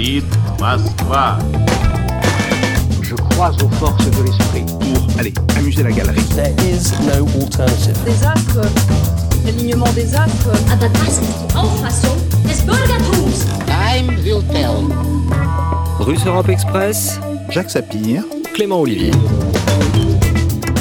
[0.00, 0.24] Madrid,
[3.02, 6.22] Je crois aux forces de l'esprit pour aller amuser la galerie.
[6.34, 8.02] There is no alternative.
[8.06, 8.62] Des astres,
[9.44, 10.48] l'alignement des astres.
[10.72, 12.64] Aber das ist die Auffassung des
[13.66, 14.88] Time will tell.
[15.98, 19.12] Russe Europe Express, Jacques Sapir, Clément Olivier.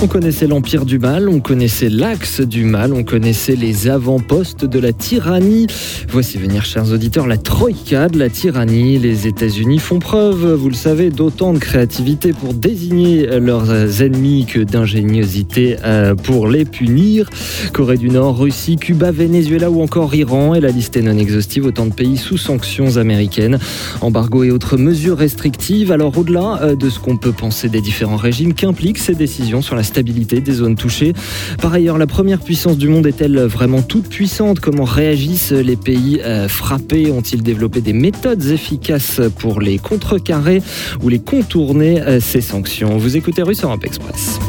[0.01, 4.79] On connaissait l'empire du mal, on connaissait l'axe du mal, on connaissait les avant-postes de
[4.79, 5.67] la tyrannie.
[6.07, 8.97] Voici venir, chers auditeurs, la troïka de la tyrannie.
[8.97, 14.61] Les États-Unis font preuve, vous le savez, d'autant de créativité pour désigner leurs ennemis que
[14.61, 17.29] d'ingéniosité euh, pour les punir.
[17.73, 20.55] Corée du Nord, Russie, Cuba, Venezuela ou encore Iran.
[20.55, 23.59] Et la liste est non exhaustive, autant de pays sous sanctions américaines,
[23.99, 25.91] embargo et autres mesures restrictives.
[25.91, 29.75] Alors au-delà euh, de ce qu'on peut penser des différents régimes, qu'impliquent ces décisions sur
[29.75, 31.13] la stabilité des zones touchées.
[31.61, 34.59] Par ailleurs, la première puissance du monde est-elle vraiment toute puissante?
[34.59, 37.11] Comment réagissent les pays euh, frappés?
[37.11, 40.61] Ont-ils développé des méthodes efficaces pour les contrecarrer
[41.03, 42.97] ou les contourner euh, ces sanctions?
[42.97, 44.39] Vous écoutez Russe Europe Express.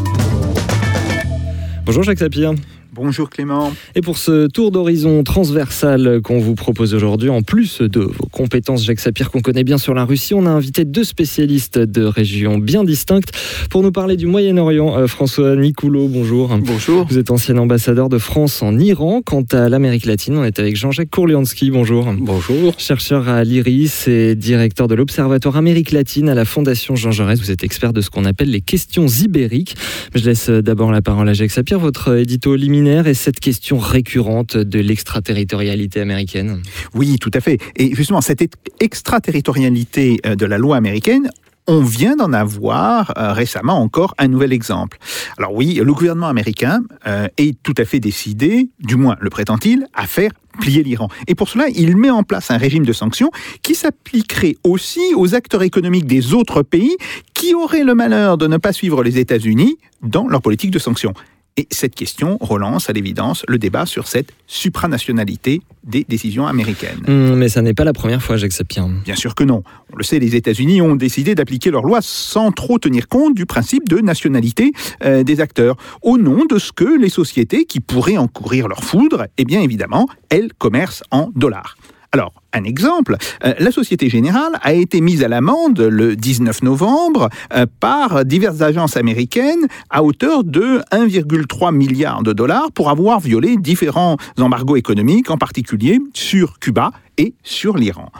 [1.84, 2.54] Bonjour Jacques Sapir.
[2.92, 3.72] Bonjour Clément.
[3.94, 8.84] Et pour ce tour d'horizon transversal qu'on vous propose aujourd'hui, en plus de vos compétences
[8.84, 12.58] Jacques Sapir qu'on connaît bien sur la Russie, on a invité deux spécialistes de régions
[12.58, 13.30] bien distinctes
[13.70, 14.98] pour nous parler du Moyen-Orient.
[14.98, 16.56] Euh, François Nicoulot, bonjour.
[16.58, 17.06] Bonjour.
[17.08, 19.22] Vous êtes ancien ambassadeur de France en Iran.
[19.24, 22.12] Quant à l'Amérique latine, on est avec Jean-Jacques Kourliansky, bonjour.
[22.18, 22.74] Bonjour.
[22.78, 27.38] Chercheur à l'IRIS et directeur de l'Observatoire Amérique latine à la Fondation Jean Jaurès.
[27.38, 29.76] Vous êtes expert de ce qu'on appelle les questions ibériques.
[30.16, 34.56] Je laisse d'abord la parole à Jacques Sapir, votre édito liminaire et cette question récurrente
[34.56, 36.62] de l'extraterritorialité américaine.
[36.94, 37.58] Oui, tout à fait.
[37.76, 38.42] Et justement, cette
[38.80, 41.30] extraterritorialité euh, de la loi américaine,
[41.66, 44.98] on vient d'en avoir euh, récemment encore un nouvel exemple.
[45.38, 49.86] Alors oui, le gouvernement américain euh, est tout à fait décidé, du moins le prétend-il,
[49.94, 51.08] à faire plier l'Iran.
[51.28, 53.30] Et pour cela, il met en place un régime de sanctions
[53.62, 56.96] qui s'appliquerait aussi aux acteurs économiques des autres pays
[57.34, 61.14] qui auraient le malheur de ne pas suivre les États-Unis dans leur politique de sanctions.
[61.56, 67.02] Et cette question relance à l'évidence le débat sur cette supranationalité des décisions américaines.
[67.08, 68.86] Hum, mais ça n'est pas la première fois, Jacques Sapir.
[69.04, 69.62] Bien sûr que non.
[69.92, 73.46] On le sait, les États-Unis ont décidé d'appliquer leurs lois sans trop tenir compte du
[73.46, 74.72] principe de nationalité
[75.04, 79.26] euh, des acteurs, au nom de ce que les sociétés qui pourraient encourir leur foudre,
[79.36, 81.76] eh bien évidemment, elles commercent en dollars.
[82.12, 87.28] Alors, un exemple, euh, la Société Générale a été mise à l'amende le 19 novembre
[87.54, 93.56] euh, par diverses agences américaines à hauteur de 1,3 milliard de dollars pour avoir violé
[93.56, 98.10] différents embargos économiques, en particulier sur Cuba et sur l'Iran.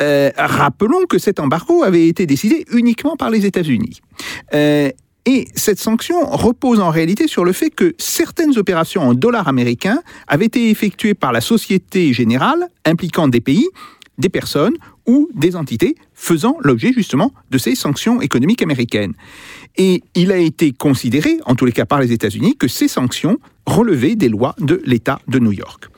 [0.00, 4.02] Euh, rappelons que cet embargo avait été décidé uniquement par les États-Unis.
[5.24, 10.02] Et cette sanction repose en réalité sur le fait que certaines opérations en dollars américains
[10.26, 13.68] avaient été effectuées par la Société Générale impliquant des pays,
[14.18, 14.74] des personnes
[15.06, 19.14] ou des entités faisant l'objet justement de ces sanctions économiques américaines.
[19.76, 23.38] Et il a été considéré, en tous les cas par les États-Unis, que ces sanctions
[23.66, 25.91] relevaient des lois de l'État de New York.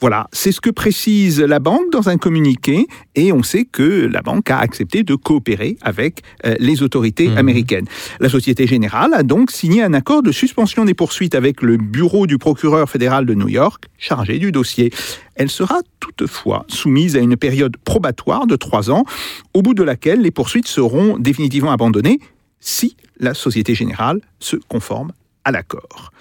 [0.00, 2.86] Voilà, c'est ce que précise la banque dans un communiqué
[3.16, 7.36] et on sait que la banque a accepté de coopérer avec euh, les autorités Mhm.
[7.38, 7.86] américaines.
[8.20, 12.28] La Société Générale a donc signé un accord de suspension des poursuites avec le bureau
[12.28, 14.92] du procureur fédéral de New York chargé du dossier.
[15.34, 19.04] Elle sera toutefois soumise à une période probatoire de trois ans,
[19.52, 22.20] au bout de laquelle les poursuites seront définitivement abandonnées
[22.60, 25.10] si la Société Générale se conforme
[25.44, 26.12] à l'accord.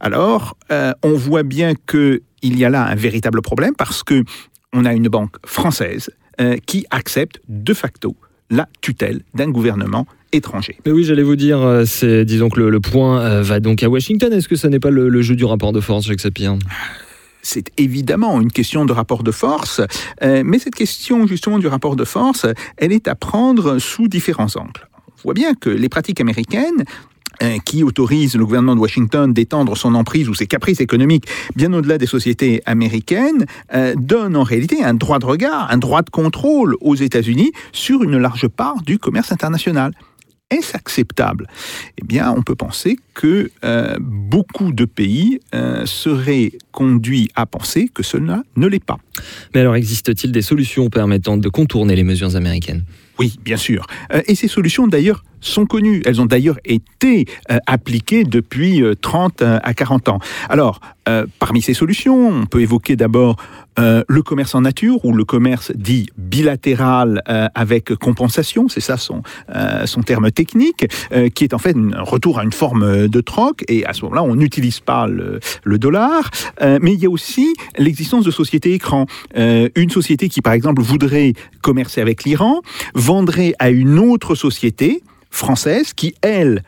[0.00, 4.24] Alors, euh, on voit bien que il y a là un véritable problème parce que
[4.72, 8.16] on a une banque française euh, qui accepte de facto
[8.50, 10.78] la tutelle d'un gouvernement étranger.
[10.86, 13.82] Mais oui, j'allais vous dire, euh, c'est, disons que le, le point euh, va donc
[13.82, 14.32] à Washington.
[14.32, 16.56] Est-ce que ce n'est pas le, le jeu du rapport de force, Jacques Sapir?
[17.42, 19.80] C'est évidemment une question de rapport de force,
[20.22, 22.46] euh, mais cette question justement du rapport de force,
[22.76, 24.88] elle est à prendre sous différents angles.
[25.06, 26.84] On voit bien que les pratiques américaines
[27.64, 31.98] qui autorisent le gouvernement de Washington d'étendre son emprise ou ses caprices économiques bien au-delà
[31.98, 36.76] des sociétés américaines, euh, donnent en réalité un droit de regard, un droit de contrôle
[36.80, 39.92] aux États-Unis sur une large part du commerce international.
[40.50, 41.46] Est-ce acceptable
[41.98, 47.88] Eh bien, on peut penser que euh, beaucoup de pays euh, seraient conduits à penser
[47.92, 48.98] que cela ne l'est pas.
[49.54, 52.84] Mais alors, existe-t-il des solutions permettant de contourner les mesures américaines?
[53.20, 53.86] Oui, bien sûr.
[54.14, 56.00] Euh, et ces solutions, d'ailleurs, sont connues.
[56.06, 60.20] Elles ont d'ailleurs été euh, appliquées depuis euh, 30 à 40 ans.
[60.48, 60.80] Alors,
[61.40, 63.34] parmi ces solutions, on peut évoquer d'abord
[63.80, 68.96] euh, le commerce en nature ou le commerce dit bilatéral euh, avec compensation, c'est ça
[68.96, 69.22] son,
[69.54, 70.86] euh, son terme technique,
[71.34, 74.22] qui est en fait un retour à une forme de troc, et à ce moment-là,
[74.22, 76.30] on n'utilise pas le, le dollar.
[76.60, 79.06] Mais il y a aussi l'existence de sociétés écrans.
[79.34, 81.32] Une société qui, par exemple, voudrait
[81.62, 82.60] commercer avec l'Iran,
[82.94, 86.62] vendrait à une autre société française qui, elle,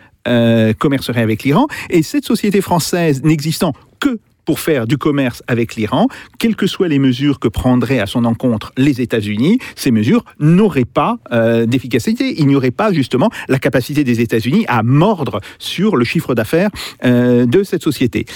[0.79, 1.67] commercerait avec l'Iran.
[1.91, 6.09] Et cette société française n'existant que pour faire du commerce avec l'Iran,
[6.39, 10.85] quelles que soient les mesures que prendraient à son encontre les États-Unis, ces mesures n'auraient
[10.85, 12.41] pas euh, d'efficacité.
[12.41, 16.71] Il n'y aurait pas justement la capacité des États-Unis à mordre sur le chiffre d'affaires
[17.05, 18.27] euh, de cette société.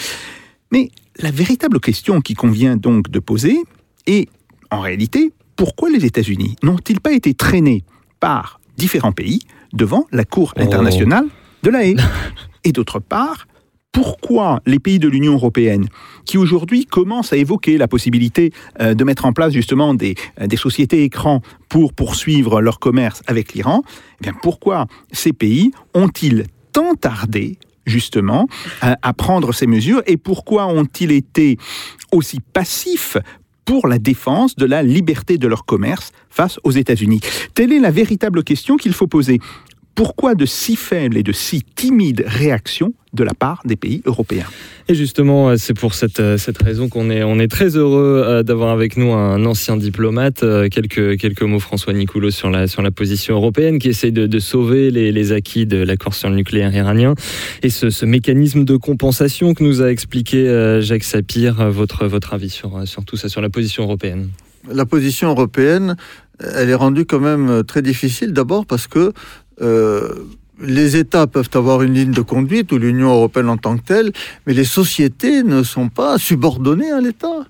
[0.71, 3.57] Mais la véritable question qui convient donc de poser
[4.07, 4.29] est,
[4.71, 7.85] en réalité, pourquoi les États-Unis n'ont-ils pas été traînés
[8.21, 9.41] par différents pays
[9.73, 10.61] devant la Cour Oh.
[10.61, 11.27] internationale
[11.63, 11.97] de la haie?
[12.65, 13.47] Et d'autre part,
[13.97, 15.89] pourquoi les pays de l'Union européenne,
[16.27, 20.47] qui aujourd'hui commencent à évoquer la possibilité euh, de mettre en place justement des, euh,
[20.47, 21.41] des sociétés écrans
[21.71, 23.83] pour poursuivre leur commerce avec l'Iran,
[24.23, 26.45] eh pourquoi ces pays ont-ils
[26.75, 27.57] tant tardé
[27.87, 28.49] justement
[28.81, 31.57] à prendre ces mesures et pourquoi ont-ils été
[32.13, 33.17] aussi passifs
[33.65, 37.21] pour la défense de la liberté de leur commerce face aux États-Unis?
[37.55, 39.39] Telle est la véritable question qu'il faut poser.
[39.95, 44.47] Pourquoi de si faibles et de si timides réactions de la part des pays européens
[44.89, 48.23] Et justement, euh, c'est pour cette, euh, cette raison qu'on est, on est très heureux
[48.25, 50.45] euh, d'avoir avec nous un ancien diplomate.
[50.71, 54.39] Quelques, quelques mots, François Nicoulot, sur la, sur la position européenne qui essaye de, de
[54.39, 57.15] sauver les, les acquis de l'accord sur le nucléaire iranien.
[57.63, 60.47] Et ce, ce mécanisme de compensation que nous a expliqué
[60.81, 64.29] Jacques Sapir, votre, votre avis sur, sur tout ça, sur la position européenne
[64.69, 65.97] la position européenne,
[66.41, 68.33] elle est rendue quand même très difficile.
[68.33, 69.13] D'abord parce que
[69.63, 70.09] euh,
[70.61, 74.13] les États peuvent avoir une ligne de conduite ou l'Union européenne en tant que telle,
[74.47, 77.45] mais les sociétés ne sont pas subordonnées à l'État.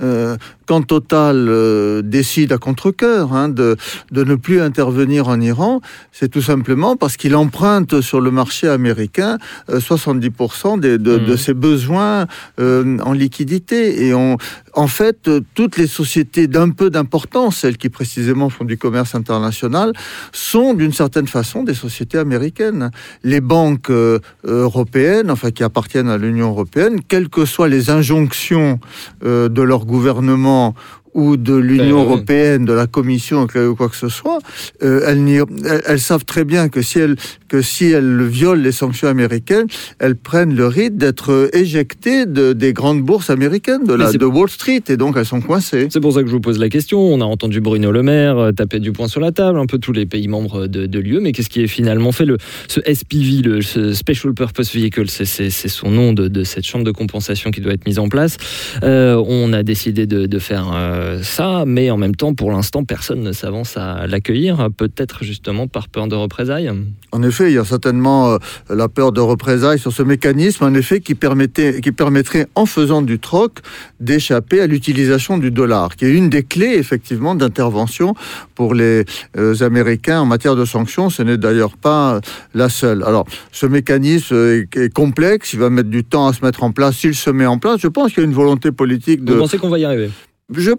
[0.00, 3.76] Euh, quand Total euh, décide à contre-coeur hein, de,
[4.10, 5.82] de ne plus intervenir en Iran,
[6.12, 9.36] c'est tout simplement parce qu'il emprunte sur le marché américain
[9.68, 11.36] euh, 70% des- de, de Mhm.
[11.36, 12.26] ses besoins
[12.58, 14.06] euh, en liquidité.
[14.06, 14.38] Et on,
[14.74, 19.14] en fait, euh, toutes les sociétés d'un peu d'importance, celles qui précisément font du commerce
[19.14, 19.92] international,
[20.32, 22.90] sont d'une certaine façon des sociétés américaines.
[23.22, 28.80] Les banques euh, européennes, enfin qui appartiennent à l'Union européenne, quelles que soient les injonctions
[29.24, 30.74] euh, de leur gouvernement
[31.14, 34.38] ou de l'Union Ben, européenne, de la Commission, ou quoi que ce soit,
[34.82, 37.16] euh, elles, n'y- elles- elles savent très bien que si elles,
[37.48, 39.66] que si elles violent les sanctions américaines,
[39.98, 44.82] elles prennent le risque d'être éjectées de, des grandes bourses américaines, de, la, Wall Street,
[44.88, 45.88] et donc elles sont coincées.
[45.90, 46.98] C'est pour ça que je vous pose la question.
[47.00, 49.78] On a entendu Bruno Le Maire euh, taper du poing sur la table, un peu
[49.78, 52.24] tous les pays membres de, de l'UE, mais qu'est-ce qui est finalement fait?
[52.24, 52.38] Le,
[52.68, 56.90] Ce SPV, le ce Special Purpose Vehicle, c'est- son nom de, de cette chambre de
[56.90, 58.36] compensation qui doit être mise en place.
[58.82, 62.84] Euh, on a décidé de, de faire euh, ça, mais en même temps, pour l'instant,
[62.84, 66.70] personne ne s'avance à l'accueillir, peut-être justement par peur de représailles.
[67.14, 68.38] En effet, il y a certainement euh,
[68.70, 73.02] la peur de représailles sur ce mécanisme, en effet, qui, permettait, qui permettrait, en faisant
[73.02, 73.58] du troc,
[74.00, 78.14] d'échapper à l'utilisation du dollar, qui est une des clés, effectivement, d'intervention
[78.54, 79.04] pour les
[79.36, 81.10] euh, Américains en matière de sanctions.
[81.10, 82.20] Ce n'est d'ailleurs pas euh,
[82.54, 83.02] la seule.
[83.04, 86.72] Alors, ce mécanisme est, est complexe, il va mettre du temps à se mettre en
[86.72, 86.96] place.
[86.96, 89.40] S'il se met en place, je pense qu'il y a une volonté politique de, Vous
[89.40, 90.10] pensez qu'on va y arriver?
[90.56, 90.72] Je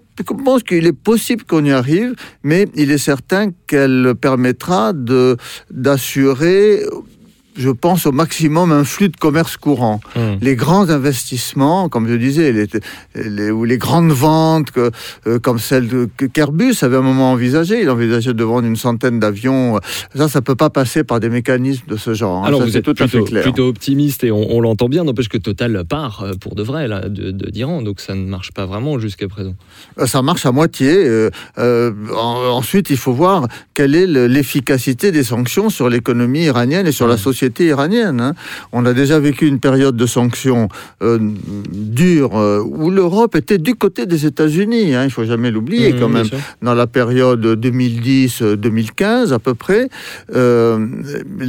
[0.44, 4.92] pense qu'il est possible qu'on y arrive, mais il est certain qu'elle permettra
[5.70, 6.82] d'assurer,
[7.56, 10.00] je pense, au maximum un flux de commerce courant.
[10.16, 10.38] Hum.
[10.40, 12.66] Les grands investissements, comme je disais, les,
[13.14, 14.90] les- ou les grandes ventes, que,
[15.26, 18.76] euh, comme celle de, que qu'Airbus avait un moment envisagé, il envisageait de vendre une
[18.76, 19.78] centaine d'avions.
[20.14, 22.44] Ça, ça peut pas passer par des mécanismes de ce genre.
[22.44, 22.48] hein.
[22.48, 23.42] Alors vous êtes tout à fait plutôt, clair.
[23.42, 26.88] plutôt optimiste et on, on l'entend bien, n'empêche que Total part euh, pour de vrai
[26.88, 29.54] là, de- d'Iran, donc ça ne marche pas vraiment jusqu'à présent.
[29.98, 30.90] Euh, Ça marche à moitié.
[31.06, 36.44] euh, euh, en- ensuite, il faut voir quelle est le- l'efficacité des sanctions sur l'économie
[36.44, 38.20] iranienne et sur la société iranienne.
[38.20, 38.34] hein.
[38.72, 40.68] On a déjà vécu une période de sanctions
[41.02, 41.18] euh,
[41.72, 44.94] dures euh, où l'Europe était du côté des États-Unis.
[44.94, 46.26] hein, il faut jamais l'oublier Mmh, quand même.
[46.62, 49.88] Dans la période 2010-2015 à peu près,
[50.34, 50.86] euh,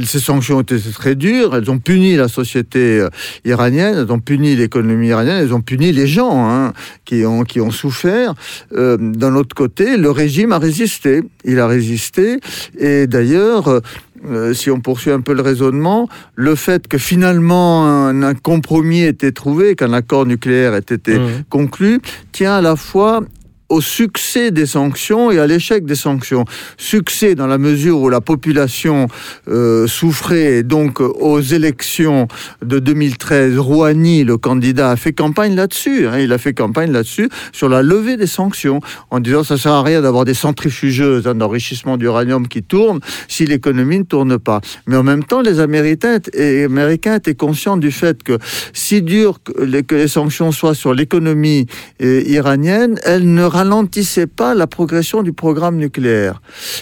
[0.04, 1.54] ces sanctions étaient très dures.
[1.56, 3.04] Elles ont puni la société
[3.44, 6.72] iranienne, elles ont puni l'économie iranienne, elles ont puni les gens hein,
[7.04, 8.34] qui, ont, qui ont souffert.
[8.72, 11.22] D'un autre côté, le régime a résisté.
[11.44, 12.40] Il a résisté.
[12.78, 13.80] Et d'ailleurs,
[14.24, 19.00] euh, si on poursuit un peu le raisonnement, le fait que finalement un, un compromis
[19.02, 21.30] ait été trouvé, qu'un accord nucléaire ait été Hum.
[21.48, 22.00] conclu,
[22.32, 23.22] tient à la fois
[23.68, 26.44] au succès des sanctions et à l'échec des sanctions.
[26.76, 29.08] Succès dans la mesure où la population
[29.48, 32.28] euh, souffrait, donc euh, aux élections
[32.64, 36.06] de 2013, Rouhani, le candidat, a fait campagne là-dessus.
[36.06, 36.18] hein.
[36.18, 38.80] il a fait campagne là-dessus sur la levée des sanctions,
[39.10, 43.46] en disant ça sert à rien d'avoir des centrifugeuses hein, d'enrichissement d'uranium qui tournent si
[43.46, 44.60] l'économie ne tourne pas.
[44.86, 48.38] Mais en même temps, les Américains, et Américains étaient conscients du fait que
[48.72, 51.66] si dur que les, que les sanctions soient sur l'économie
[52.02, 56.40] euh, iranienne, elles ne ralentissaient pas la progression du programme nucléaire.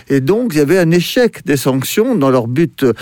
[0.09, 2.93] Et donc, il y avait un échec des sanctions dans leur but euh,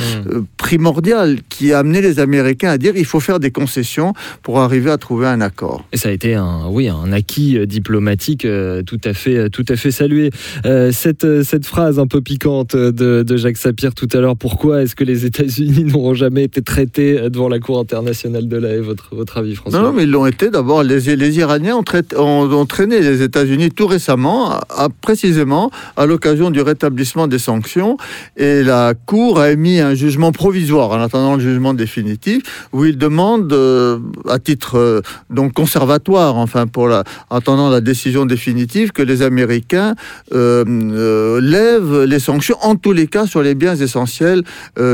[0.57, 4.13] primordial qui a amené les Américains à dire il faut faire des concessions
[4.43, 5.85] pour arriver à trouver un accord.
[5.93, 9.65] Et ça a été un, oui, un acquis euh, diplomatique euh, tout à fait, tout
[9.69, 10.31] à fait salué.
[10.67, 14.83] Euh, cette, cette phrase un peu piquante de, de Jacques Sapir tout à l'heure, pourquoi
[14.83, 18.81] est-ce que les États-Unis n'auront jamais été traités devant la Cour internationale de la haie
[18.81, 19.81] Votre, votre avis, François?
[19.81, 20.51] Non, non, mais ils l'ont été.
[20.51, 24.61] D'abord, les, les Iraniens ont, traité- ont- ont traîné les États-Unis tout récemment,
[25.01, 27.97] précisément à l'occasion du rétablissement des sanctions.
[28.37, 32.43] Et la Cour a émis un jugement provisoire en attendant le jugement définitif,
[32.73, 35.01] où il demande, euh, à titre euh,
[35.31, 39.95] donc conservatoire, enfin pour la, en attendant la décision définitive, que les Américains
[40.33, 44.43] euh, lèvent les sanctions, en tous les cas sur les biens essentiels,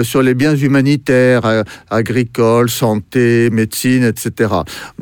[0.03, 4.53] sur les biens humanitaires, agricoles, santé, médecine, etc.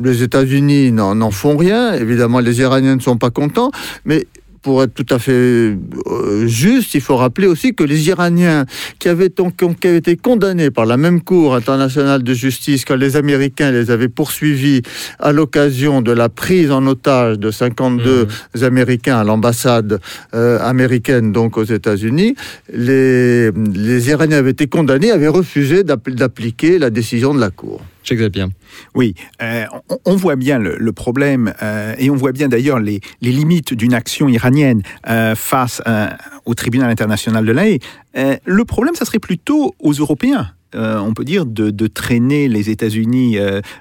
[0.03, 1.95] Les États-Unis n'en font rien.
[1.95, 3.56] Évidemment, les Iraniens ne sont pas contents,
[4.05, 4.27] mais
[4.63, 8.67] pour être tout à fait euh, juste, il faut rappeler aussi que les Iraniens
[8.99, 12.97] qui avaient, donc- qui avaient été condamnés par la même Cour internationale de justice quand
[12.97, 14.83] les Américains les avaient poursuivis
[15.21, 18.27] à l'occasion de la prise en otage de 52
[18.63, 20.01] Américains à l'ambassade
[20.35, 22.35] euh, américaine, donc aux États-Unis,
[22.73, 27.83] les, les Iraniens avaient été condamnés, avaient refusé d'app- d'appliquer la décision de la Cour.
[28.07, 28.49] Jacques Sapir.
[28.95, 29.65] Oui, euh,
[30.05, 34.29] on, voit bien le, problème euh, et on voit bien d'ailleurs les, limites d'une action
[34.29, 36.09] iranienne euh, face euh,
[36.45, 37.79] au tribunal international de la Haye.
[38.17, 40.53] Euh, le problème, ça serait plutôt aux Européens.
[40.75, 43.39] on peut dire, de, traîner les États-Unis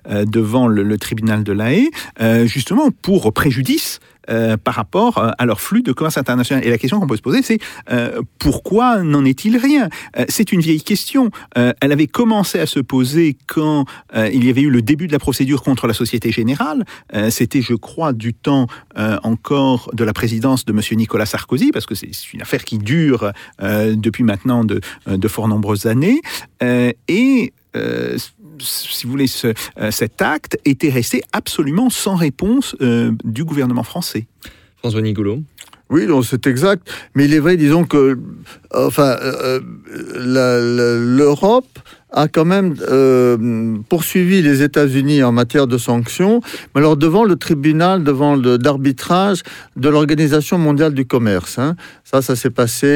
[0.07, 1.89] devant le, le tribunal de la Haye,
[2.21, 6.65] euh, justement pour préjudice euh, par rapport euh, à leur flux de commerce international.
[6.65, 7.59] Et la question qu'on peut se poser, c'est
[7.91, 9.89] euh, pourquoi n'en est-il rien?
[10.29, 11.29] C'est une vieille question.
[11.55, 15.19] Elle avait commencé à se poser quand il y avait eu le début de la
[15.19, 16.85] procédure contre la Société Générale.
[17.29, 18.67] C'était, je crois, du temps
[19.23, 20.81] encore de la présidence de M.
[20.97, 24.79] Nicolas Sarkozy, parce que c'est une affaire qui dure depuis maintenant de,
[25.27, 26.21] fort nombreuses années.
[26.61, 28.17] Et euh,
[28.59, 33.83] si vous voulez, ce- euh, cet acte était resté absolument sans réponse euh, du gouvernement
[33.83, 34.27] français.
[34.77, 35.41] François Nicolau.
[35.89, 36.89] Oui, c'est exact.
[37.13, 38.17] Mais il est vrai, disons que,
[38.73, 39.59] enfin, euh,
[40.15, 41.77] la- la- l'Europe
[42.15, 46.39] a quand même euh, poursuivi les États-Unis en matière de sanctions,
[46.73, 49.41] mais alors devant le tribunal, devant le d'arbitrage
[49.75, 51.59] de l'Organisation mondiale du commerce.
[51.59, 51.75] hein.
[52.05, 52.87] Ça, ça s'est passé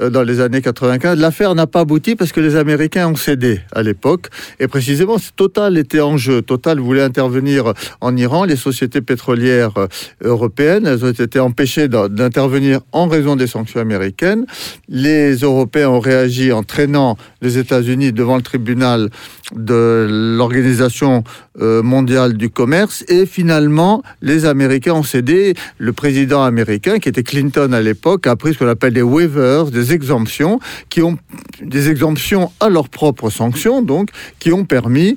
[0.00, 1.18] euh, dans les années 95.
[1.18, 4.26] L'affaire n'a pas abouti parce que les Américains ont cédé à l'époque.
[4.58, 6.42] Et précisément, Total était en jeu.
[6.42, 8.44] Total voulait intervenir en Iran.
[8.44, 9.86] Les sociétés pétrolières euh,
[10.22, 14.44] européennes, elles ont été empêchées d'intervenir en raison des sanctions américaines.
[14.88, 19.10] Les Européens ont réagi en traînant les États-Unis devant tribunal
[19.54, 20.06] de
[20.36, 21.24] l'Organisation
[21.60, 23.04] euh, mondiale du commerce.
[23.08, 25.54] Et finalement, les Américains ont cédé.
[25.78, 29.66] Le président américain, qui était Clinton à l'époque, a pris ce qu'on appelle des waivers,
[29.66, 31.18] des exemptions, qui ont
[31.62, 35.16] des exemptions à leurs propres sanctions, donc, qui ont permis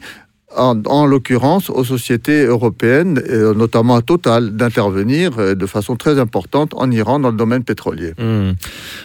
[0.56, 6.20] en, en l'occurrence aux sociétés européennes, et notamment à Total, d'intervenir euh, de façon très
[6.20, 8.12] importante en Iran dans le domaine pétrolier.
[8.20, 8.52] Hmm.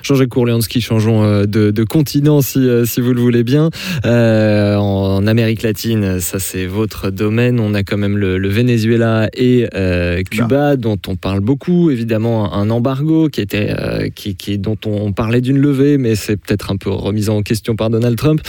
[0.03, 3.71] Jean-Jacques Kourlianski, changeons euh, de, de continent si, euh, si vous le voulez bien.
[4.05, 7.61] Euh, en Amérique latine, ça c'est votre domaine.
[7.61, 11.91] On a quand même le, le Venezuela et euh, Cuba, dont on parle beaucoup.
[11.91, 16.37] Évidemment, un embargo qui était, euh, qui, qui- dont on parlait d'une levée, mais c'est
[16.37, 18.41] peut-être un peu remis en question par Donald Trump.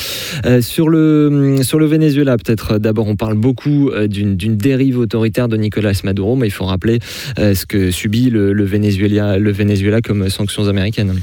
[0.45, 4.97] Euh, sur, le, sur le Venezuela, peut-être euh, d'abord, on parle beaucoup euh, d'une dérive
[4.97, 6.97] autoritaire de Nicolas Maduro, mais il faut rappeler
[7.37, 11.21] euh, ce que subit le, Venezuela, le Venezuela comme sanctions américaines.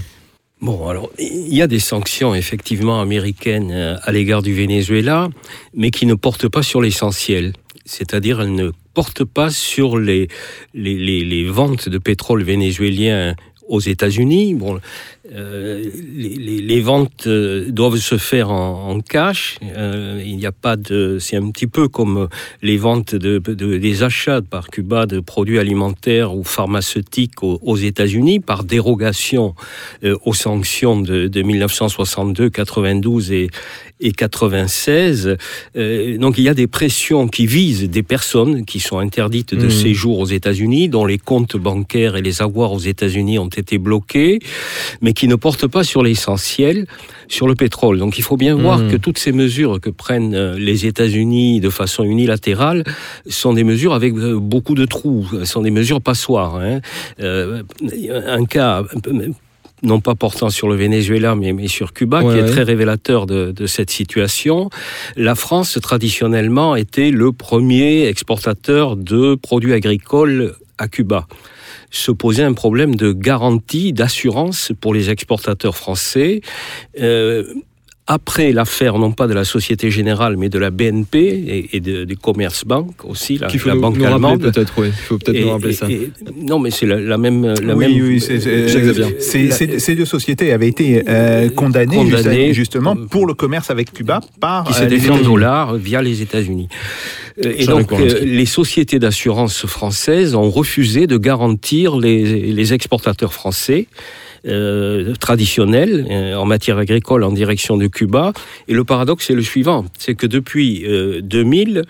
[0.60, 5.28] Bon, alors, il y a des sanctions effectivement américaines euh, à l'égard du Venezuela,
[5.74, 7.52] mais qui ne portent pas sur l'essentiel.
[7.84, 10.28] C'est-à-dire, elles ne portent pas sur les
[11.50, 13.34] ventes de pétrole vénézuélien
[13.68, 14.54] aux États-Unis.
[14.54, 14.78] Bon,
[15.34, 15.82] euh,
[16.14, 19.58] les, les, les ventes euh, doivent se faire en, en cash.
[19.76, 21.18] Euh, il n'y a pas de.
[21.20, 22.28] C'est un petit peu comme
[22.62, 27.76] les ventes de, de- des achats par Cuba de produits alimentaires ou pharmaceutiques aux, aux
[27.76, 29.54] États-Unis par dérogation
[30.04, 33.48] euh, aux sanctions de, de 1962, 92 et,
[34.00, 35.36] et 96.
[35.76, 39.64] Euh, donc il y a des pressions qui visent des personnes qui sont interdites de
[39.64, 39.70] Mhm.
[39.70, 44.38] séjour aux États-Unis, dont les comptes bancaires et les avoirs aux États-Unis ont été bloqués,
[45.00, 46.86] mais qui ne portent pas sur l'essentiel,
[47.28, 47.98] sur le pétrole.
[47.98, 48.90] Donc il faut bien voir Mhm.
[48.90, 52.84] que toutes ces mesures que prennent euh, les États-Unis de façon unilatérale
[53.28, 56.56] sont des mesures avec euh, beaucoup de trous, sont des mesures passoires.
[56.56, 56.80] hein.
[57.20, 57.62] Euh,
[58.26, 58.84] un cas
[59.86, 63.26] non pas portant sur le Venezuela, mais, mais sur Cuba, Ouais, qui est très révélateur
[63.26, 64.68] de, de cette situation.
[65.16, 71.26] La France, traditionnellement, était le premier exportateur de produits agricoles à Cuba.
[71.90, 76.40] Se posait un problème de garantie, d'assurance pour les exportateurs français.
[77.00, 77.44] Euh,
[78.08, 82.04] après l'affaire, non pas de la Société Générale, mais de la BNP et, et de,
[82.04, 84.42] du Commerzbank aussi, la, faut la nous, banque nous allemande.
[84.42, 84.88] peut-être, oui.
[84.88, 85.90] Il faut peut-être nous rappeler et- ça.
[85.90, 86.10] et-
[86.40, 88.06] non, mais c'est la, la même, la oui, même.
[88.06, 89.16] oui, c'est- c'est- Jacques Xavier.
[89.18, 92.54] c'est- c'est- ces deux sociétés avaient été euh, condamnées, Condamnées.
[92.54, 95.24] justement pour le commerce avec Cuba par qui euh, en États-Unis.
[95.24, 96.68] dollars via les États-Unis.
[97.44, 103.32] Euh, Et donc, euh, les sociétés d'assurance françaises ont refusé de garantir les, les exportateurs
[103.34, 103.86] français.
[104.46, 108.32] Euh, traditionnels euh, en matière agricole en direction de Cuba.
[108.68, 111.84] Et le paradoxe est le suivant, c'est que depuis euh, 2000,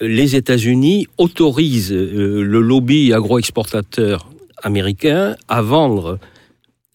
[0.00, 4.30] les États-Unis autorisent euh, le lobby agroexportateur
[4.62, 6.18] américain à vendre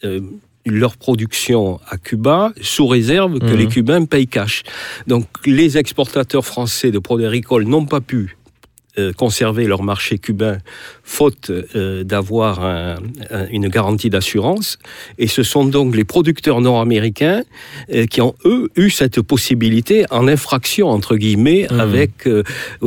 [0.03, 0.21] euh,
[0.65, 4.63] leur production à Cuba sous réserve que les Cubains payent cash.
[5.07, 8.37] Donc les exportateurs français de produits agricoles n'ont pas pu
[8.97, 10.59] euh, conserver leur marché cubain
[11.05, 12.95] faute euh, d'avoir un-
[13.29, 14.77] un- une garantie d'assurance.
[15.17, 17.43] Et ce sont donc les producteurs nord-américains
[17.93, 21.79] euh, qui ont, eux, eu cette possibilité en infraction, entre guillemets, Mhm.
[21.79, 22.43] avec, euh,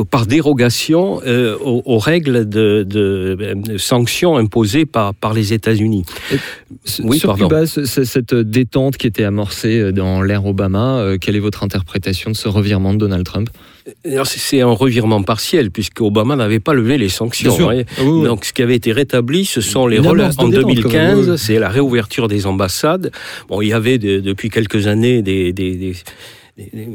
[0.09, 6.03] par dérogation aux, aux règles de, de- de sanctions imposées par, par les États-Unis.
[7.03, 7.47] Oui, Sur pardon.
[7.47, 12.31] Cuba, ce- ce- cette détente qui était amorcée dans l'ère Obama, quelle est votre interprétation
[12.31, 13.49] de ce revirement de Donald Trump?
[14.25, 17.69] C'est- un revirement partiel, puisque Obama n'avait pas levé les sanctions.
[17.69, 17.83] Hein.
[17.99, 20.61] Oui, Donc, ce qui avait été rétabli, ce sont les de en détente, quand même,
[20.61, 21.37] 2015, oui, oui.
[21.37, 23.11] c'est la réouverture des ambassades.
[23.49, 25.95] Bon, il y avait de- depuis quelques années des, des, des-
[26.57, 26.87] des-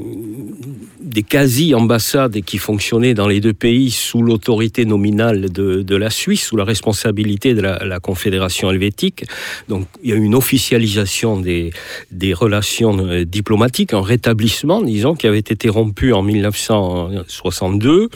[1.00, 6.42] des quasi-ambassades qui fonctionnaient dans les deux pays sous l'autorité nominale de, de la Suisse,
[6.46, 9.24] sous la responsabilité de la, la Confédération helvétique.
[9.68, 11.70] Donc, il y a eu une officialisation des,
[12.10, 18.08] des relations euh, diplomatiques, un rétablissement, disons, qui avait été rompu en 1962.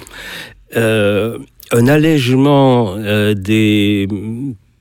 [0.77, 1.39] Euh,
[1.73, 4.09] un allègement euh, des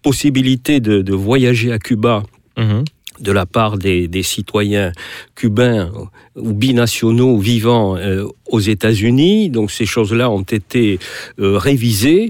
[0.04, 2.24] possibilités de, de voyager à Cuba
[2.58, 2.86] Mhm.
[3.20, 4.94] de la part des, des citoyens
[5.36, 5.92] cubains
[6.38, 9.50] ou binationaux vivant euh, aux États-Unis.
[9.50, 11.00] Donc ces choses-là ont été
[11.40, 12.30] euh, révisées.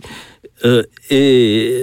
[0.63, 1.79] Euh, et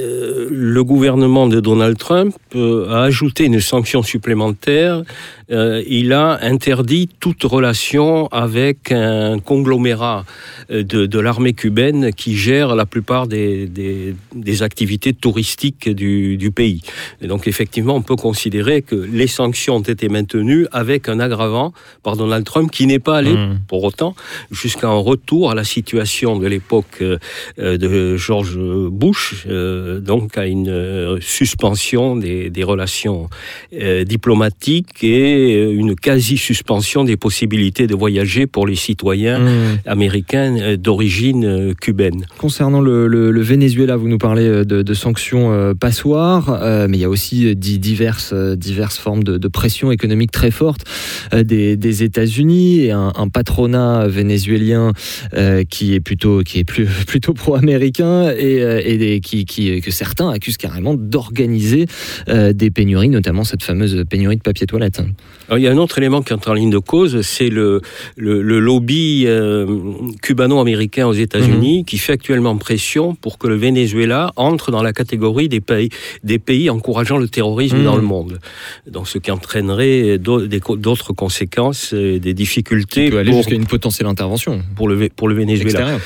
[0.50, 5.02] le gouvernement de Donald Trump a ajouté une sanction supplémentaire.
[5.50, 10.24] Euh, il a interdit toute relation avec un conglomérat
[10.70, 16.37] euh, de, de l'armée cubaine qui gère la plupart des, des, des activités touristiques du,
[16.37, 16.83] du pays.
[17.20, 21.72] Et donc effectivement, on peut considérer que les sanctions ont été maintenues avec un aggravant
[22.02, 23.61] par Donald Trump qui n'est pas allé Mhm.
[23.66, 24.14] pour autant
[24.50, 27.18] jusqu'à un retour à la situation de l'époque euh,
[27.57, 28.59] de George
[28.90, 29.46] Bush,
[30.00, 33.28] donc à une suspension des, des relations
[34.07, 39.78] diplomatiques et euh, une quasi-suspension des possibilités de voyager pour les citoyens Mhm.
[39.87, 42.26] américains euh, d'origine euh, cubaine.
[42.38, 47.00] Concernant le, le- le Venezuela, vous nous parlez de, de sanctions passoires, euh, mais il
[47.00, 50.85] y a aussi di- diverses, diverses formes de, de pression économique très forte
[51.35, 54.92] des, des États-Unis et un, un patronat vénézuélien
[55.35, 59.90] euh, qui est plutôt, qui est plus, plutôt pro-américain et, et des- qui, qui- que
[59.90, 61.87] certains accusent carrément d'organiser
[62.28, 65.00] euh, des pénuries, notamment cette fameuse pénurie de papier toilette.
[65.48, 67.82] Alors, il y a un autre élément qui entre en ligne de cause, c'est le,
[68.16, 69.66] le, le lobby euh,
[70.22, 75.48] cubano-américain aux États-Unis qui fait actuellement pression pour que le Venezuela entre dans la catégorie
[75.48, 75.90] des pays,
[76.24, 77.85] des pays encourageant le terrorisme Mhm.
[77.85, 78.38] dans le monde.
[78.87, 80.18] Donc, ce qui entraînerait
[80.62, 84.88] co- d'autres conséquences, euh, des Qui difficultés peut aller pour, jusqu'à une potentielle intervention pour,
[84.88, 85.98] le, Vé- pour le Venezuela.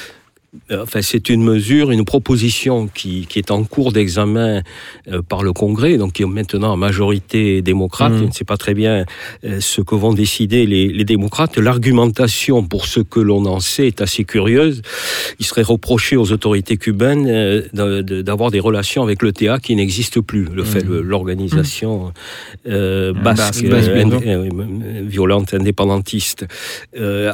[0.70, 4.62] Euh, Enfin, c'est une mesure, une proposition qui, qui est en cours d'examen
[5.10, 8.12] euh, par le Congrès, donc qui est maintenant en majorité démocrate.
[8.12, 8.18] Mhm.
[8.18, 9.04] Je ne sais pas très bien
[9.44, 11.56] euh, ce que vont décider les, les démocrates.
[11.58, 14.82] L'argumentation, pour ce que l'on en sait, est assez curieuse.
[15.40, 20.44] Il serait reproché aux autorités cubaines euh, d'avoir des relations avec l'ETA qui n'existe plus.
[20.52, 22.12] Le fait, le- l'organisation
[22.64, 26.46] basque, ind- violente, indépendantiste,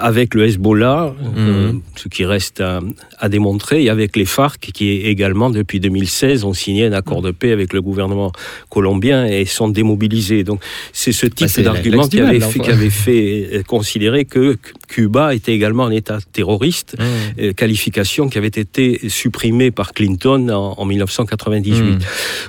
[0.00, 1.80] avec le Hezbollah, Mhm.
[1.96, 2.80] ce qui reste à,
[3.18, 7.30] à démontrer, et avec les FARC, qui également, depuis 2016, ont signé un accord de
[7.30, 8.32] paix avec le gouvernement
[8.68, 10.44] colombien et sont démobilisés.
[10.44, 10.60] Donc
[10.92, 12.60] c'est ce type c'est d'argument qui, avait fait- enfin.
[12.60, 14.56] qui avait fait euh, considérer que
[14.88, 17.04] Cuba était également un État terroriste, Mmh.
[17.40, 21.80] euh, qualification qui avait été supprimée par Clinton en, en 1998.
[21.82, 21.98] Mmh.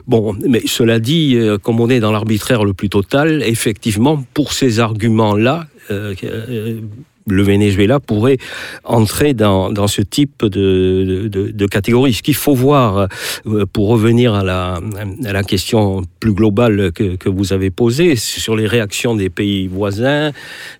[0.07, 4.53] Bon, mais cela dit, euh, comme on est dans l'arbitraire le plus total, effectivement, pour
[4.53, 6.79] ces arguments-là, euh, euh,
[7.27, 8.37] le Venezuela pourrait
[8.83, 12.13] entrer dans, ce type de, catégorie.
[12.13, 13.07] Ce qu'il faut voir,
[13.47, 19.15] euh, pour revenir à la, question plus globale que, vous avez posée, sur les réactions
[19.15, 20.31] des pays voisins,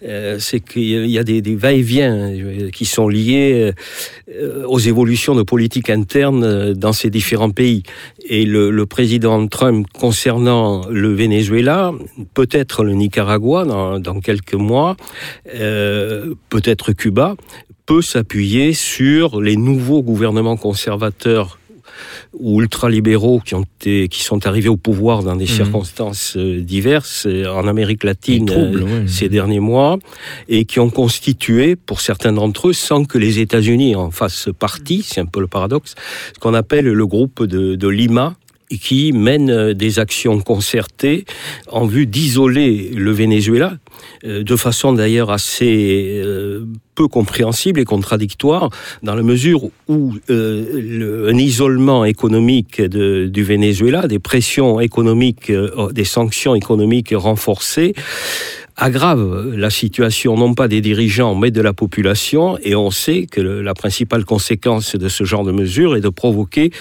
[0.06, 3.72] euh, c'est qu'il y a des, va-et-vient euh, qui sont liés
[4.68, 7.84] aux évolutions de politique interne dans ces différents pays.
[8.26, 11.92] Et le, président Trump, concernant le Venezuela,
[12.34, 14.96] peut-être le Nicaragua dans, quelques mois,
[16.50, 17.36] peut-être Cuba,
[17.86, 21.60] peut s'appuyer sur les nouveaux gouvernements conservateurs
[22.34, 25.52] ou ultralibéraux qui, ont été, qui sont arrivés au pouvoir dans des Mhm.
[25.52, 30.00] circonstances euh, diverses euh, en Amérique latine troubles, euh, ces derniers mois
[30.50, 35.04] et qui ont constitué, pour certains d'entre eux, sans que les États-Unis en fassent partie,
[35.04, 35.94] c'est un peu le paradoxe,
[36.34, 38.36] ce qu'on appelle le groupe de, de Lima
[38.80, 41.26] qui mène euh, des actions concertées
[41.68, 43.78] en vue d'isoler le Venezuela,
[44.26, 48.70] euh, de façon d'ailleurs assez euh, peu compréhensible et contradictoire,
[49.02, 56.56] dans la mesure où un isolement économique du Venezuela, des pressions économiques, euh, des sanctions
[56.56, 57.94] économiques renforcées,
[58.76, 62.58] aggrave la situation non pas des dirigeants mais de la population.
[62.64, 66.72] Et on sait que la principale conséquence de ce genre de mesures est de provoquer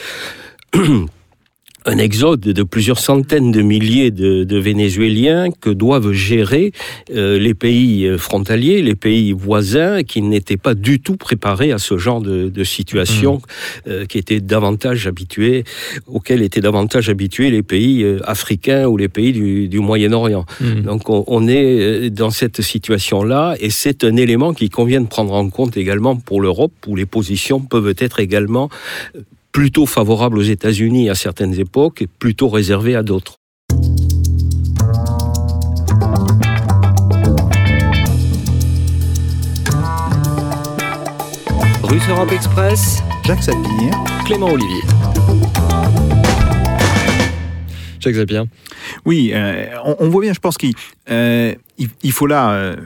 [1.84, 6.72] un exode de plusieurs centaines de milliers de, de Vénézuéliens que doivent gérer
[7.14, 11.78] euh, les pays euh, frontaliers, les pays voisins, qui n'étaient pas du tout préparés à
[11.78, 13.40] ce genre de, de situation,
[13.86, 15.64] euh, qui étaient davantage habitués,
[16.06, 20.46] auxquels étaient davantage habitués les pays euh, africains ou les pays du, du Moyen-Orient.
[20.60, 20.82] Mmh.
[20.82, 25.08] Donc on, on est euh, dans cette situation-là et c'est un élément qu'il convient de
[25.08, 28.68] prendre en compte également pour l'Europe où les positions peuvent être également
[29.16, 29.20] euh,
[29.52, 33.36] plutôt favorables aux États-Unis à certaines époques et plutôt réservées à d'autres.
[41.82, 43.94] Russe Europe Express, Jacques Sapir.
[44.24, 44.80] Clément Olivier.
[48.00, 48.42] Jacques Zapier.
[49.04, 50.72] Oui, euh, on, on voit bien, je pense qu'il
[51.10, 52.76] euh, il, il faut là euh,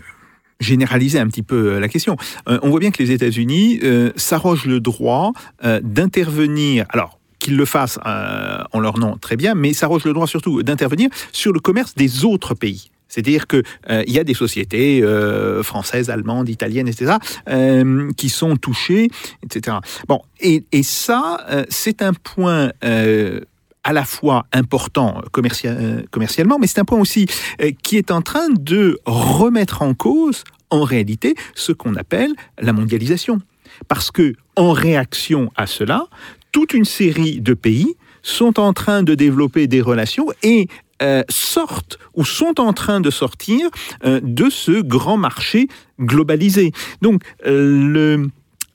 [0.61, 2.16] généraliser un petit peu euh, la question.
[2.49, 5.33] Euh, on voit bien que les États-Unis euh, s'arrogent le droit
[5.64, 6.87] euh, d'intervenir.
[6.90, 10.62] Alors, qu'ils le fassent euh, en leur nom, très bien, mais s'arrogent le droit surtout
[10.62, 12.90] d'intervenir sur le commerce des autres pays.
[13.09, 17.14] C'est-à-dire qu'il il y a des sociétés euh, françaises, allemandes, italiennes, etc.,
[17.49, 19.09] euh, qui sont touchées,
[19.45, 19.77] etc.
[20.09, 23.40] Bon, et, ça, euh, c'est un point euh,
[23.87, 27.27] à la fois important euh, commercialement, mais c'est un point aussi
[27.62, 32.72] euh, qui est en train de remettre en cause, en réalité, ce qu'on appelle la
[32.72, 33.40] mondialisation.
[33.87, 36.07] Parce que, en réaction à cela,
[36.51, 40.66] toute une série de pays sont en train de développer des relations et
[41.01, 43.68] euh, sortent ou sont en train de sortir
[44.05, 45.68] de ce grand marché
[46.01, 46.72] globalisé.
[47.03, 48.27] Donc, le,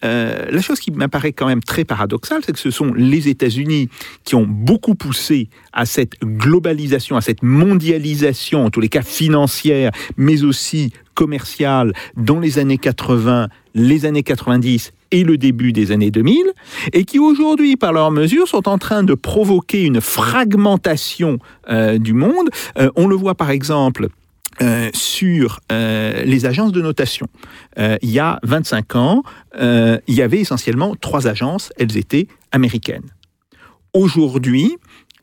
[0.04, 3.90] euh, la chose qui m'apparaît quand même très paradoxale, c'est que ce sont les États-Unis
[4.24, 9.92] qui ont beaucoup poussé à cette globalisation, à cette mondialisation, en tous les cas financière,
[10.18, 16.10] mais aussi commerciale, dans les années 80, les années 90 et le début des années
[16.10, 16.52] 2000,
[16.94, 21.38] et qui aujourd'hui, par leurs mesures, sont en train de provoquer une fragmentation
[21.70, 22.50] euh, du monde.
[22.78, 24.08] Euh, on le voit par exemple
[24.62, 27.26] euh, sur euh, les agences de notation.
[27.80, 29.24] Euh, il y a 25 ans,
[29.58, 33.10] il y avait essentiellement trois agences, elles étaient américaines.
[33.93, 34.78] Aujourd'hui,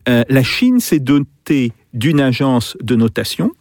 [0.06, 3.52] la Chine s'est dotée d'une agence de notation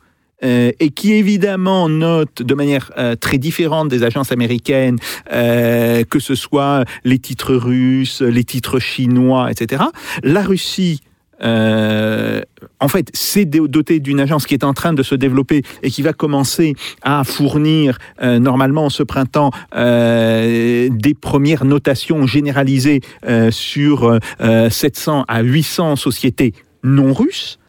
[0.41, 4.97] et qui évidemment note de manière très différente des agences américaines,
[5.29, 9.83] que ce soit les titres russes, les titres chinois, etc.
[10.23, 11.01] La Russie
[11.43, 12.41] euh,
[12.80, 16.02] en fait, c'est doté d'une agence qui est en train de se développer et qui
[16.02, 24.19] va commencer à fournir euh, normalement ce printemps euh, des premières notations généralisées euh, sur
[24.39, 27.60] euh, 700 à 800 sociétés non russes.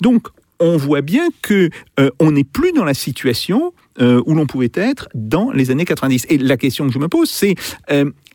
[0.00, 0.28] Donc,
[0.60, 1.68] on voit bien que
[2.20, 6.26] on n'est plus dans la situation où l'on pouvait être dans les années 90.
[6.30, 7.56] Et la question que je me pose, c'est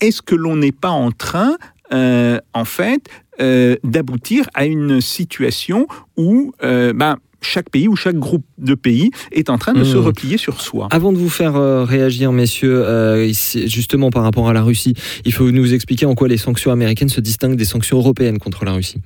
[0.01, 1.57] est-ce que l'on n'est pas en train,
[1.91, 3.09] en fait,
[3.41, 9.11] euh, d'aboutir à une situation où, euh, ben, chaque pays ou chaque groupe de pays
[9.31, 10.01] est en train de se Mmh.
[10.01, 10.89] replier sur soi.
[10.91, 13.31] Avant de vous faire euh, réagir, messieurs, euh,
[13.65, 17.07] justement par rapport à la Russie, il faut nous expliquer en quoi les sanctions américaines
[17.07, 19.01] se distinguent des sanctions européennes contre la Russie.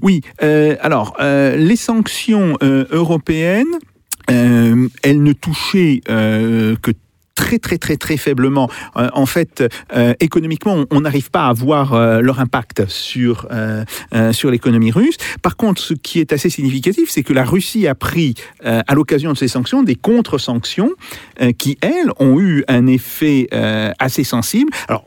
[0.00, 3.74] Oui, euh, alors les sanctions européennes,
[4.30, 6.92] euh, elles ne touchaient euh, que
[7.34, 8.70] très très très très faiblement.
[8.96, 9.64] Euh, en fait,
[9.94, 13.48] euh, économiquement, on- n'arrive pas à voir euh, leur impact sur
[14.32, 15.16] sur l'économie russe.
[15.42, 19.32] Par contre, ce qui est assez significatif, c'est que la Russie a pris à l'occasion
[19.32, 20.90] de ces sanctions des contre-sanctions
[21.58, 23.48] qui elles ont eu un effet
[23.98, 24.70] assez sensible.
[24.88, 25.04] Alors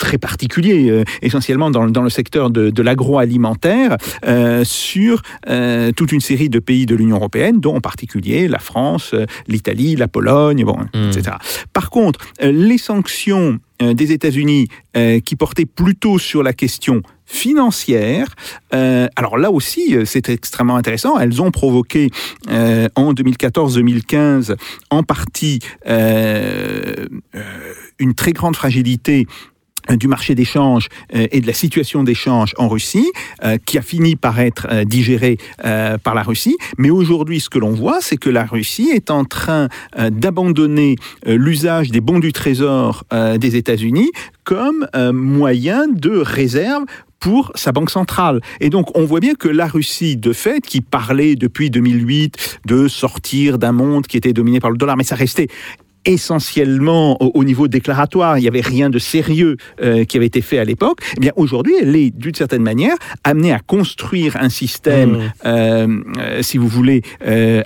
[0.00, 5.92] très particulier, euh, essentiellement dans, le- dans le secteur de, de l'agroalimentaire, euh, sur euh,
[5.92, 9.94] toute une série de pays de l'Union européenne, dont en particulier la France, euh, l'Italie,
[9.96, 11.10] la Pologne, bon, Mm.
[11.10, 11.36] etc.
[11.74, 17.02] Par contre, euh, les sanctions euh, des États-Unis euh, qui portaient plutôt sur la question
[17.26, 18.26] financière,
[18.74, 21.18] euh, alors là aussi, c'est extrêmement intéressant.
[21.18, 22.10] Elles ont provoqué
[22.50, 24.56] euh, en 2014-2015
[24.90, 27.06] en partie euh,
[27.98, 29.26] une très grande fragilité
[29.96, 33.10] du marché d'échange euh, et de la situation d'échange en Russie,
[33.44, 35.38] euh, qui a fini par être euh, digérée
[36.02, 36.56] par la Russie.
[36.78, 39.68] Mais aujourd'hui, ce que l'on voit, c'est que la Russie est en train
[40.10, 43.04] d'abandonner l'usage des bons du trésor
[43.38, 44.10] des États-Unis
[44.44, 46.84] comme moyen de réserve
[47.20, 48.40] pour sa banque centrale.
[48.60, 52.88] Et donc, on voit bien que la Russie, de fait, qui parlait depuis 2008 de
[52.88, 55.48] sortir d'un monde qui était dominé par le dollar, mais ça restait
[56.04, 60.40] essentiellement au, au niveau déclaratoire, il n'y avait rien de sérieux euh, qui avait été
[60.40, 64.48] fait à l'époque, eh bien aujourd'hui, elle est d'une certaine manière amenée à construire un
[64.48, 65.32] système, Mmh.
[65.46, 67.02] euh, euh, si vous voulez,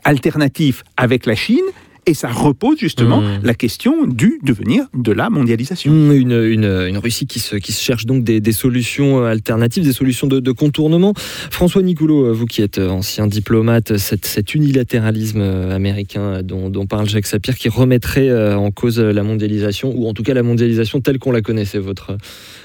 [0.05, 1.65] alternatif avec la Chine.
[2.07, 3.41] Et ça repose justement Mmh.
[3.45, 5.93] la question du devenir de la mondialisation.
[5.93, 9.27] Mmh, Une, une, une Russie qui se, qui se cherche donc des, des solutions euh,
[9.27, 11.15] alternatives, des solutions de, de contournement.
[11.17, 16.87] François Nicoulot, euh, vous qui êtes euh, ancien diplomate, cet, cet unilatéralisme américain dont, dont
[16.87, 21.01] parle Jacques Sapir, qui remettrait en cause la mondialisation, ou en tout cas la mondialisation
[21.01, 22.17] telle qu'on la connaissait, votre,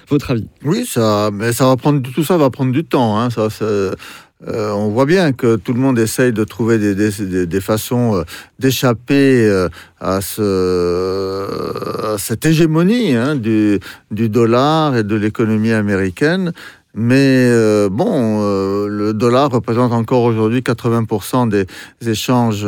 [0.10, 0.48] votre avis?
[0.64, 3.20] Oui, ça, mais ça va prendre tout ça va prendre du temps.
[3.20, 3.66] hein, ça, ça,
[4.48, 8.16] euh, on voit bien que tout le monde essaye de trouver des, des, des- façons
[8.16, 8.24] euh,
[8.58, 9.68] d'échapper euh,
[10.00, 13.80] à, ce, à cette hégémonie hein, du,
[14.12, 16.54] du dollar et de l'économie américaine.
[16.96, 17.48] Mais
[17.92, 18.42] bon,
[18.88, 21.68] le dollar représente encore aujourd'hui 80% des
[22.10, 22.68] échanges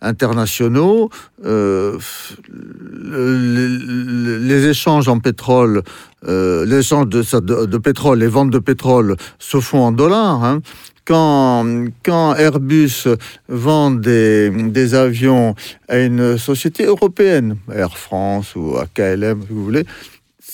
[0.00, 1.10] internationaux.
[1.42, 1.98] Le-
[3.02, 5.82] le- les échanges en pétrole,
[6.26, 10.44] les échanges de, de, de pétrole, les ventes de pétrole se font en dollars.
[10.44, 10.60] hein.
[11.08, 13.08] Quand, Airbus
[13.48, 15.54] vend des, avions
[15.88, 19.86] à une société européenne, Air France ou à si vous voulez,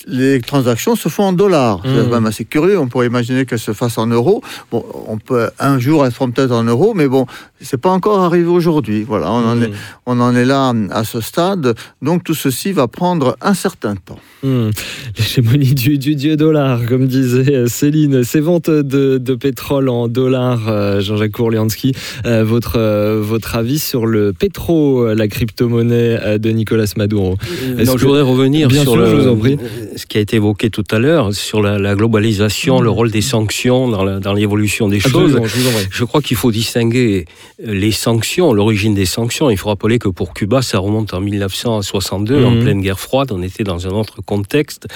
[0.07, 1.81] les transactions se font en dollars.
[1.85, 2.05] C'est Mmh.
[2.09, 2.79] quand même assez curieux.
[2.79, 4.43] On pourrait imaginer qu'elles se fassent en euros.
[4.71, 7.27] Bon, on peut un jour elles seront peut-être en euros, mais bon,
[7.61, 9.03] c'est pas encore arrivé aujourd'hui.
[9.05, 9.71] Voilà, on en est,
[10.07, 11.75] on en est là à ce stade.
[12.03, 14.19] Donc tout ceci va prendre un certain temps.
[14.43, 14.71] Mmh.
[15.19, 18.25] L'hégémonie du, du dieu dollar, comme disait euh, Céline.
[18.25, 21.93] Ces ventes de, de pétrole en dollars, euh, Jean-Jacques Kourlianski,
[22.27, 22.79] euh, votre,
[23.21, 27.37] votre avis sur le pétro, la crypto-monnaie de Nicolas Maduro?
[27.79, 29.57] Est-ce Non, que- je voudrais revenir Bien sur sûr, le- je vous en prie.
[29.96, 33.20] Ce qui a été évoqué tout à l'heure, sur la, la globalisation, le rôle des
[33.22, 35.37] sanctions dans l'évolution des choses.
[35.37, 37.26] Absolument, je crois qu'il faut distinguer
[37.62, 39.50] les sanctions, l'origine des sanctions.
[39.50, 42.62] Il faut rappeler que pour Cuba, ça remonte en 1962, en Mhm.
[42.62, 43.30] pleine guerre froide.
[43.33, 44.87] On était dans un autre contexte.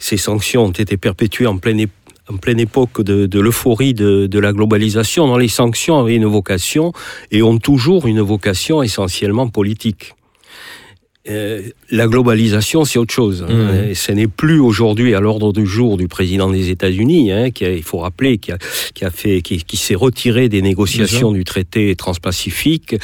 [0.00, 1.88] Ces sanctions ont été perpétuées en pleine, ép-
[2.28, 5.26] en pleine époque de, de l'euphorie de, de la globalisation.
[5.28, 6.92] Dans les sanctions avaient une vocation
[7.30, 10.14] et ont toujours une vocation essentiellement politique.
[11.28, 13.44] Euh, la globalisation, c'est autre chose.
[13.48, 13.84] hein.
[13.90, 17.64] Et Ce n'est plus aujourd'hui à l'ordre du jour du président des États-Unis, hein, qui
[17.64, 18.58] a, il faut rappeler, qui, a,
[18.94, 22.96] qui, a fait, qui, qui s'est retiré des négociations du traité transpacifique,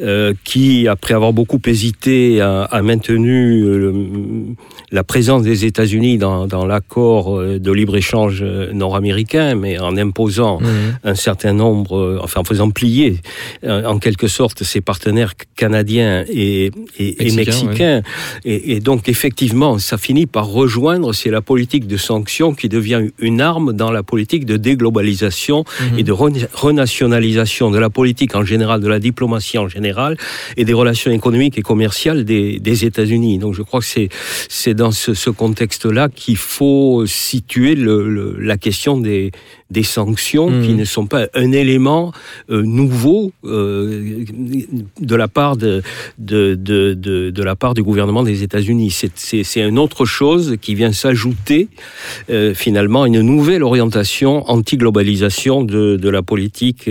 [0.00, 3.92] euh, qui, après avoir beaucoup hésité, a, a maintenu euh,
[4.90, 10.64] la présence des États-Unis dans, dans l'accord de libre-échange nord-américain, mais en imposant Mmh.
[11.04, 13.20] un certain nombre, enfin en faisant plier
[13.66, 17.65] en quelque sorte ses partenaires canadiens et, et, et Mexicains,
[18.44, 23.02] Et, et donc effectivement, ça finit par rejoindre, c'est la politique de sanctions qui devient
[23.18, 25.98] une arme dans la politique de déglobalisation Mhm.
[25.98, 30.16] et de rena- renationalisation de la politique en général, de la diplomatie en général
[30.56, 33.38] et des relations économiques et commerciales des, des États-Unis.
[33.38, 34.08] Donc je crois que c'est
[34.48, 39.30] c'est dans ce, ce contexte-là qu'il faut situer le- le- la question des,
[39.70, 42.12] des sanctions qui ne sont pas un élément
[42.50, 44.24] euh, nouveau euh,
[45.00, 45.82] de la part de,
[46.18, 48.90] de, de, de, de la part du gouvernement des États-Unis.
[49.14, 51.68] C'est- une autre chose qui vient s'ajouter
[52.30, 56.88] euh, finalement à une nouvelle orientation anti-globalisation de, de la politique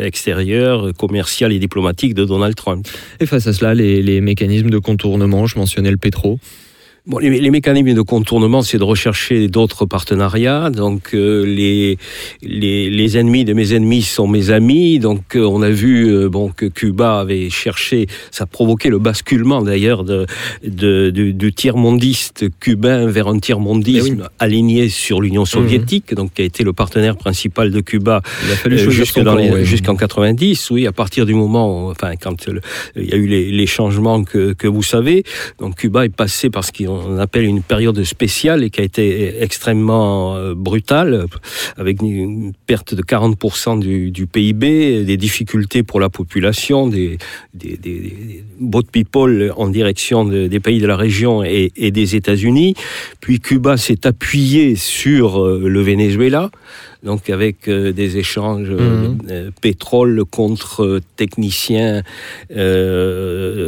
[0.00, 2.86] extérieure, commerciale et diplomatique de Donald Trump.
[3.20, 6.38] Et face à cela, les, les mécanismes de contournement, je mentionnais le pétro.
[7.04, 10.70] Bon, les, les mécanismes de contournement, c'est de rechercher d'autres partenariats.
[10.70, 11.98] Donc, euh, les,
[12.42, 15.00] les, les ennemis de mes ennemis sont mes amis.
[15.00, 19.00] Donc, euh, on a vu euh, bon, que Cuba avait cherché, ça a provoqué le
[19.00, 20.26] basculement d'ailleurs de,
[20.64, 26.44] de, du, du tiers-mondiste cubain vers un tiers-mondisme aligné sur l'Union soviétique, donc qui a
[26.44, 29.50] été le partenaire principal de Cuba Il a fallu choisir jusque son dans camp, les-
[29.50, 29.64] ouais.
[29.64, 32.46] jusqu'en 90, oui, à partir du moment, où- enfin, quand
[32.94, 35.24] il y a eu les, les changements que, que vous savez,
[35.58, 39.42] donc Cuba est passé par ce qu'on appelle une période spéciale et qui a été
[39.42, 41.26] extrêmement euh, brutale,
[41.76, 47.18] avec une perte de 40% du, PIB, des difficultés pour la population, des,
[47.54, 52.74] des, boat people en direction de- des pays de la région et, et des États-Unis.
[53.20, 56.50] Puis Cuba s'est appuyé sur euh, le Venezuela
[57.02, 59.18] donc avec euh, des échanges euh, Mhm.
[59.30, 62.02] euh, pétrole contre techniciens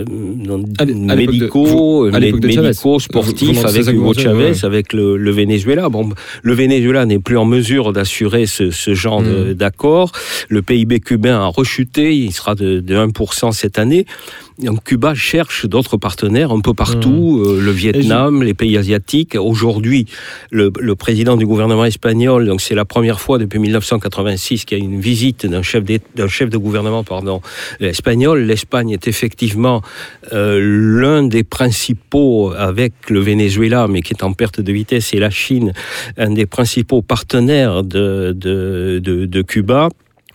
[0.09, 4.65] non- À de- médicaux, vous- médicaux, sportifs, vous- avec Hugo Chavez, ouais.
[4.65, 5.89] avec le, le Venezuela.
[5.89, 6.09] Bon,
[6.43, 9.55] le Venezuela n'est plus en mesure d'assurer ce, ce genre Mhm.
[9.55, 10.13] d'accord.
[10.49, 14.07] Le PIB cubain a rechuté, il sera de, de 1% cette année.
[14.59, 17.47] Donc Cuba cherche d'autres partenaires un peu partout, Mhm.
[17.47, 19.35] euh, le Vietnam, les pays asiatiques.
[19.35, 20.07] Aujourd'hui,
[20.53, 24.81] le, le président du gouvernement espagnol, donc c'est la première fois depuis 1986 qu'il y
[24.81, 25.83] a une visite d'un chef,
[26.15, 27.41] d'un chef de gouvernement pardon,
[27.81, 28.43] espagnol.
[28.43, 29.83] L'Espagne est effectivement
[30.33, 30.61] euh,
[31.01, 35.31] l'un des principaux, avec le Venezuela, mais qui est en perte de vitesse, et la
[35.31, 35.73] Chine,
[36.17, 39.89] un des principaux partenaires de, de, de, de Cuba.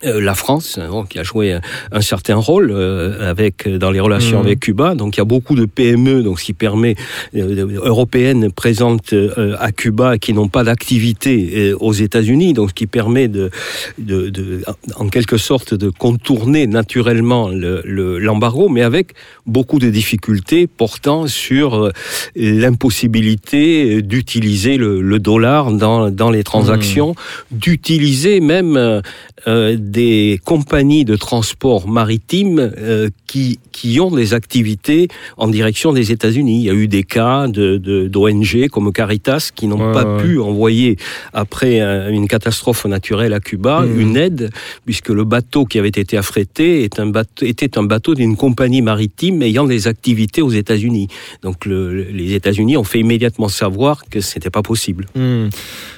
[0.04, 1.60] Euh, la France, bon, qui a joué un,
[1.92, 4.46] un certain rôle euh, avec dans les relations Mhm.
[4.46, 4.94] avec Cuba.
[4.94, 6.94] Donc il y a beaucoup de PME, donc ce qui permet
[7.36, 12.74] euh, européennes présentes euh, à Cuba qui n'ont pas d'activité euh, aux États-Unis, donc ce
[12.74, 13.50] qui permet de,
[13.98, 14.62] de, de-
[14.96, 19.12] en quelque sorte de contourner naturellement le- le- l'embargo, mais avec
[19.46, 21.90] beaucoup de difficultés portant sur euh,
[22.36, 27.14] l'impossibilité d'utiliser le, le dollar dans, dans les transactions,
[27.50, 29.00] d'utiliser même euh,
[29.46, 36.12] euh, des compagnies de transport maritime euh, qui, qui ont des activités en direction des
[36.12, 36.58] États-Unis.
[36.60, 40.04] Il y a eu des cas de, de- d'ONG comme Caritas qui n'ont Ouais, pas
[40.16, 40.22] ouais.
[40.22, 40.96] pu envoyer,
[41.32, 44.00] après une catastrophe naturelle à Cuba, Mhm.
[44.00, 44.50] une aide,
[44.84, 48.82] puisque le bateau qui avait été affrété est un bateau, était un bateau d'une compagnie
[48.82, 51.08] maritime ayant des activités aux États-Unis.
[51.42, 55.06] Donc le- les États-Unis ont fait immédiatement savoir que ce n'était pas possible.
[55.14, 55.48] Hmm.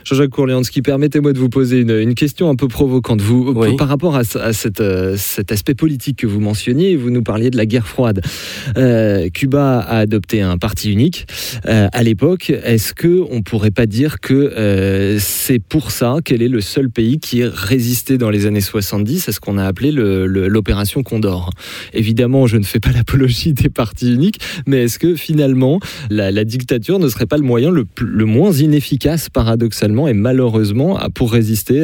[0.05, 3.20] Jean-Jacques Courlianski, permettez-moi de vous poser une, une question un peu provocante.
[3.20, 3.68] Vous, Oui.
[3.83, 4.23] Par rapport à,
[4.81, 8.21] euh, cet aspect politique que vous mentionniez, vous nous parliez de la guerre froide.
[8.77, 11.27] Euh, Cuba a adopté un parti unique
[11.66, 12.51] euh, à l'époque.
[12.51, 17.18] Est-ce que on pourrait pas dire que c'est pour ça qu'elle est le seul pays
[17.18, 21.51] qui résistait dans les années 70 à ce qu'on a appelé l'opération Condor?
[21.92, 27.01] Évidemment, je ne fais pas l'apologie des partis uniques, mais est-ce que finalement la, dictature
[27.01, 31.83] ne serait pas le moyen le, moins inefficace, paradoxalement et malheureusement, pour résister,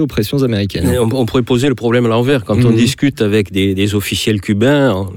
[0.00, 1.01] aux pressions américaines?
[1.02, 2.44] On, on pourrait poser le problème à l'envers.
[2.44, 2.76] Quand on Mhm.
[2.76, 5.10] discute avec des, des officiels cubains, en,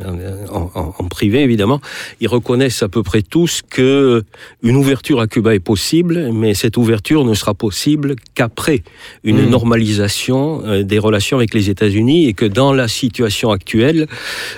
[0.52, 1.80] en- en- privé évidemment,
[2.20, 4.24] ils reconnaissent à peu près tous que
[4.64, 8.82] une ouverture à Cuba est possible, mais cette ouverture ne sera possible qu'après
[9.24, 9.50] une Mhm.
[9.50, 14.08] normalisation euh, des relations avec les États-Unis et que dans la situation actuelle,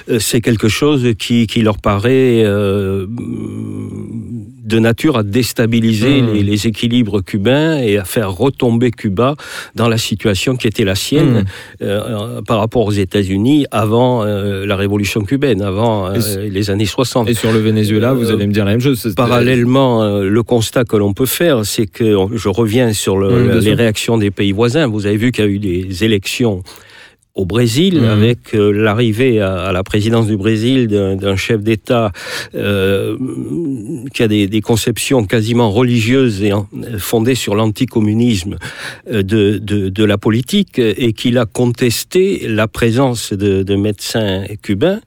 [0.10, 3.06] euh, c'est quelque chose qui, qui leur paraît euh,
[4.68, 6.34] de nature à déstabiliser Mhm.
[6.34, 9.36] les, les équilibres cubains et à faire retomber Cuba
[9.76, 11.46] dans la situation qui était la sienne Mhm.
[11.84, 17.30] euh, par rapport aux États-Unis avant euh, la révolution cubaine, avant euh, les années 60.
[17.30, 19.14] Et sur le Venezuela, vous allez me dire la même chose.
[19.16, 23.74] Parallèlement, euh, le constat que l'on peut faire, c'est que je reviens sur le- les
[23.74, 24.88] réactions des pays voisins.
[24.88, 26.64] Vous avez vu qu'il y a eu des élections
[27.38, 28.04] au Brésil, Mhm.
[28.18, 32.12] avec euh, l'arrivée à, à la présidence du Brésil d'un chef d'État
[32.56, 33.16] euh,
[34.14, 38.58] qui a des, des conceptions quasiment religieuses et en- fondées sur l'anticommunisme
[39.12, 44.44] euh, de, de, de la politique et qu'il a contesté la présence de, de médecins
[44.64, 45.00] cubains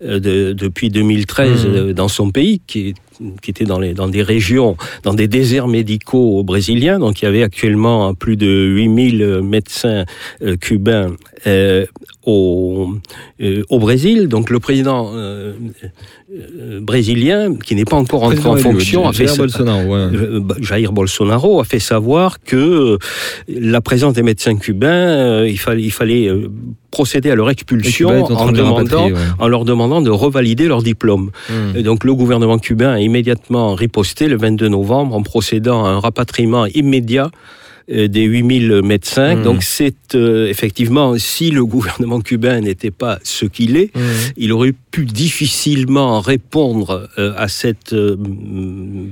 [0.00, 1.92] de- depuis 2013 Mhm.
[1.94, 2.94] dans son pays, qui,
[3.40, 6.98] qui était dans, les, dans des régions, dans des déserts médicaux brésiliens.
[6.98, 10.04] Donc il y avait actuellement plus de 8000 médecins
[10.42, 11.12] euh, cubains
[11.46, 11.86] euh,
[12.24, 12.88] au,
[13.40, 14.28] euh, au Brésil.
[14.28, 15.54] Donc le président euh,
[16.32, 19.98] euh, brésilien, qui n'est pas encore entré en fonction, a fait Jair Bolsonaro, ouais.
[19.98, 22.98] euh, bah, Jair Bolsonaro a fait savoir que euh,
[23.48, 26.30] la présence des médecins cubains, euh, il fallait, il fallait
[26.92, 29.48] procédé à leur expulsion en demandant, ouais.
[29.48, 31.32] leur demandant de revalider leur diplôme.
[31.50, 31.76] Hmm.
[31.76, 35.98] Et donc le gouvernement cubain a immédiatement riposté le 22 novembre en procédant à un
[35.98, 37.30] rapatriement immédiat
[37.88, 39.36] des 8000 médecins.
[39.36, 39.42] Mhm.
[39.42, 44.00] Donc c'est euh, effectivement, si le gouvernement cubain n'était pas ce qu'il est, Hmm.
[44.36, 48.16] il aurait pu difficilement répondre euh, à cette euh,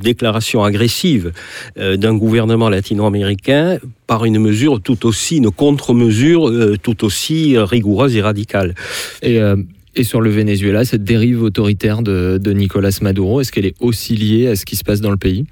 [0.01, 1.33] déclaration agressive
[1.79, 7.65] euh, d'un gouvernement latino-américain par une mesure tout aussi, une contre-mesure euh, tout aussi euh,
[7.65, 8.75] rigoureuse et radicale.
[9.23, 9.57] Et, euh,
[9.97, 14.15] et sur le Venezuela, cette dérive autoritaire de, de Nicolas Maduro, est-ce qu'elle est aussi
[14.17, 15.45] liée à ce qui se passe dans le pays?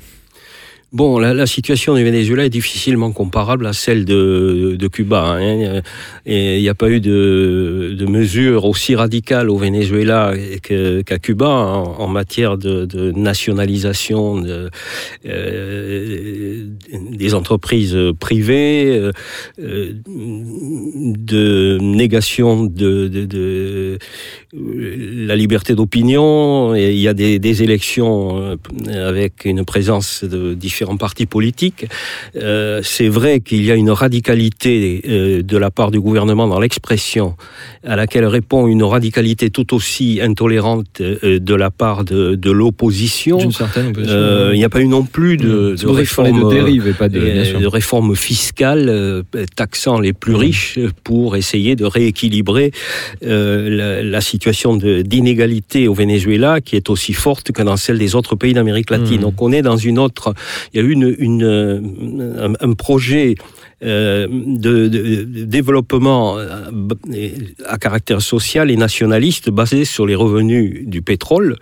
[0.91, 5.36] Bon, la, situation du Venezuela est difficilement comparable à celle de, Cuba.
[5.39, 5.82] hein.
[6.24, 10.32] Il n'y a pas eu de, mesures aussi radicales au Venezuela
[10.62, 14.43] qu'à Cuba en, matière de, nationalisation
[15.26, 19.11] euh, des entreprises privées,
[19.61, 23.99] euh, de négation de,
[24.55, 26.74] la liberté d'opinion.
[26.74, 28.57] Il y a des, des élections euh,
[29.07, 31.87] avec une présence de différents partis politiques.
[32.37, 36.61] Euh, c'est vrai qu'il y a une radicalité euh, de la part du gouvernement dans
[36.61, 37.37] l'expression
[37.85, 43.39] à laquelle répond une radicalité tout aussi intolérante euh, de la part de, de l'opposition.
[43.39, 47.09] Il n'y a pas eu non plus de, C'est de réforme de dérive et pas
[47.09, 47.18] de.
[47.18, 49.22] de réformes fiscales euh,
[49.57, 50.41] taxant les plus Mhm.
[50.41, 52.70] riches pour essayer de rééquilibrer
[53.22, 58.37] la, la situation d'inégalité au Venezuela qui est aussi forte que dans celle des autres
[58.37, 59.16] pays d'Amérique latine.
[59.16, 59.22] Mhm.
[59.22, 60.35] Donc on est dans une autre...
[60.72, 63.34] Il y a eu une, une, euh, un, projet
[63.84, 66.64] euh, de, de- développement euh,
[67.64, 71.54] à caractère social et nationaliste basé sur les revenus du pétrole.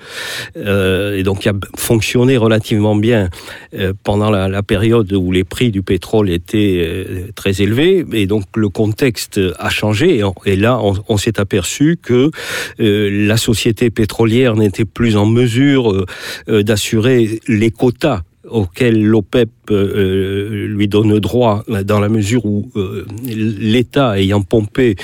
[0.56, 3.28] Euh, et donc qui a fonctionné relativement bien
[3.74, 8.06] euh, pendant la, période où les prix du pétrole étaient très élevés.
[8.14, 10.22] Et donc le contexte a changé.
[10.46, 12.30] Et, là on, s'est aperçu que
[12.78, 16.06] la société pétrolière n'était plus en mesure
[16.48, 24.18] d'assurer les quotas auxquels l'OPEP euh, lui donne droit dans la mesure où euh, l'État
[24.18, 24.96] ayant pompé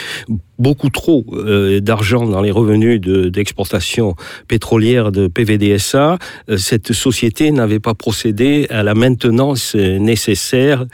[0.59, 4.15] beaucoup trop euh, d'argent dans les revenus de- d'exportation
[4.47, 6.19] pétrolière de PVDSA,
[6.51, 10.87] euh, cette société n'avait pas procédé à la maintenance euh, nécessaire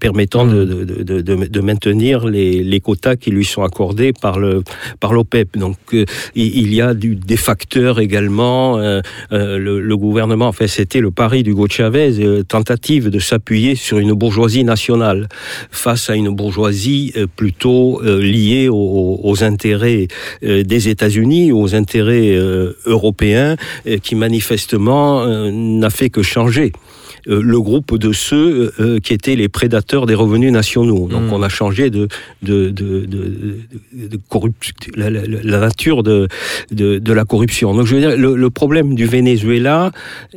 [0.00, 5.56] permettant de, maintenir les, quotas qui lui sont accordés par l'OPEP.
[5.56, 8.78] Donc euh, il y a du, des facteurs également.
[8.78, 9.00] euh,
[9.32, 14.12] euh, le, gouvernement, enfin c'était le pari d'Hugo Chavez, euh, tentative de s'appuyer sur une
[14.12, 15.28] bourgeoisie nationale
[15.70, 20.08] face à une bourgeoisie euh, plutôt euh, liée aux, aux intérêts
[20.42, 22.34] des États-Unis, aux intérêts
[22.86, 23.56] européens,
[24.02, 26.72] qui manifestement n'a fait que changer
[27.28, 28.72] le groupe de ceux
[29.02, 31.08] qui étaient les prédateurs des revenus nationaux.
[31.08, 31.32] Donc Mm.
[31.32, 32.06] on a changé de,
[34.96, 36.28] la, la- la nature de,
[37.12, 37.74] la corruption.
[37.74, 39.90] Donc je veux dire, le, le problème du Venezuela,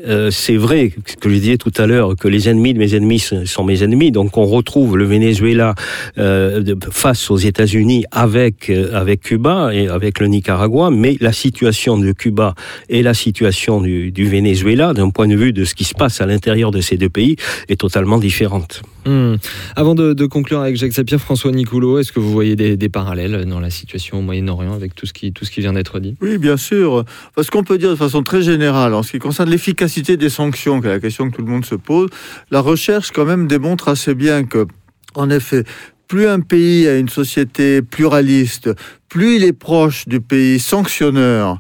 [0.08, 2.96] euh, c'est vrai, ce que je disais tout à l'heure, que les ennemis de mes
[2.96, 4.12] ennemis sont mes ennemis.
[4.12, 5.76] Donc on retrouve le Venezuela
[6.18, 11.98] euh, face aux États-Unis avec, euh, avec Cuba et avec le Nicaragua, mais la situation
[11.98, 12.56] de Cuba
[12.90, 16.22] et la situation du, du Venezuela, d'un point de vue de ce qui se passe
[16.22, 17.36] à l'intérieur de ces deux pays,
[17.68, 18.82] est totalement différente.
[19.06, 19.36] Hmm.
[19.76, 22.90] Avant de, de conclure avec Jacques Sapir, François Nicoulot, est-ce que vous voyez des, des
[22.90, 26.00] parallèles dans la situation au Moyen-Orient avec tout ce qui, tout ce qui vient d'être
[26.00, 26.16] dit?
[26.22, 27.06] Oui, bien sûr.
[27.34, 30.82] Parce qu'on peut dire de façon très générale, en ce qui concerne l'efficacité des sanctions,
[30.82, 32.10] qui est la question que tout le monde se pose,
[32.52, 34.66] la recherche quand même démontre assez bien que,
[35.16, 35.64] en effet,
[36.08, 38.72] plus un pays a une société pluraliste,
[39.10, 41.60] plus il est proche du pays sanctionneur.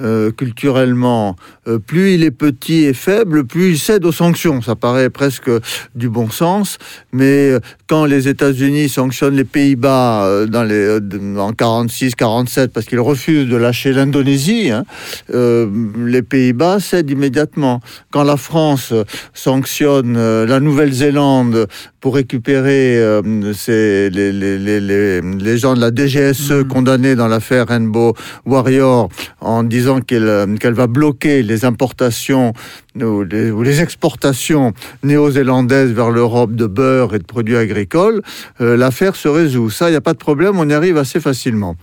[0.00, 1.36] Euh, culturellement,
[1.68, 4.62] euh, plus il est petit et faible, plus il cède aux sanctions.
[4.62, 5.50] Ça paraît presque
[5.94, 6.78] du bon sens,
[7.12, 10.98] mais euh, quand les États-Unis sanctionnent les Pays-Bas dans les,
[11.38, 14.84] en 46-47 parce qu'ils refusent de lâcher l'Indonésie, hein,
[15.28, 17.80] les Pays-Bas cèdent immédiatement.
[18.10, 18.94] Quand la France
[19.34, 21.66] sanctionne la Nouvelle-Zélande
[22.00, 27.68] pour récupérer euh, ces- les, les, les, les, gens de la DGSE condamnés dans l'affaire
[27.68, 28.14] Rainbow
[28.46, 29.08] Warrior
[29.40, 32.52] en disant qu'elle euh, va bloquer les importations
[33.00, 34.72] ou les, ou les exportations
[35.02, 38.22] néo-zélandaises vers l'Europe de beurre et de produits agricoles,
[38.60, 39.70] euh, l'affaire se résout.
[39.70, 41.76] Ça, il n'y a pas de problème, on y arrive assez facilement.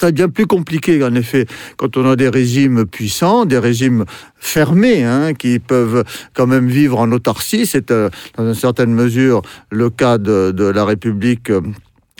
[0.00, 1.46] Ça devient plus compliqué, en effet,
[1.76, 4.04] quand on a des régimes puissants, des régimes
[4.36, 7.66] fermés, hein, qui peuvent quand même vivre en autarcie.
[7.66, 11.50] C'est euh, dans une certaine mesure le cas de, de la République.
[11.50, 11.62] euh,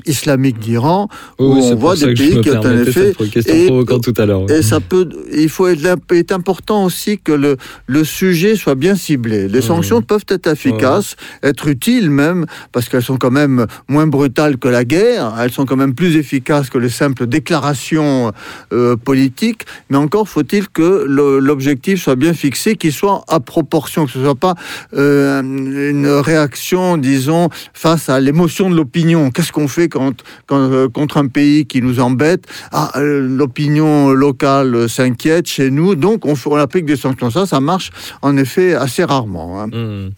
[0.07, 3.13] islamique d'Iran, Oui, où on voit des pays qui ont un effet.
[3.47, 3.69] et-
[4.03, 4.51] tout à l'heure.
[4.51, 8.95] Et ça peut, il faut être, est important aussi que le, le sujet soit bien
[8.95, 9.49] ciblé.
[9.49, 9.63] Les Mmh.
[9.63, 14.69] sanctions peuvent être efficaces, être utiles même, parce qu'elles sont quand même moins brutales que
[14.69, 15.35] la guerre.
[15.41, 18.33] Elles sont quand même plus efficaces que les simples déclarations
[18.73, 19.63] euh, politiques.
[19.91, 24.35] Mais encore faut-il que l'objectif soit bien fixé, qu'il soit à proportion, que ce soit
[24.35, 24.55] pas
[24.95, 29.31] euh, une réaction, disons, face à l'émotion de l'opinion.
[29.31, 34.89] Qu'est-ce qu'on fait euh, contre un pays qui nous embête ah, euh, l'opinion locale euh,
[34.89, 37.31] s'inquiète chez nous, donc on, applique des sanctions.
[37.31, 37.91] Ça, ça marche
[38.23, 39.61] en effet assez rarement.
[39.63, 39.69] hein.
[39.69, 40.11] Hmm.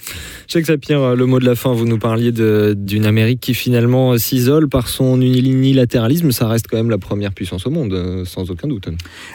[0.49, 4.19] Jacques Sapir, le mot de la fin, vous nous parliez d'une Amérique qui finalement euh,
[4.19, 6.33] s'isole par son unilatéralisme.
[6.33, 8.89] Ça reste quand même la première puissance au monde, euh, sans aucun doute.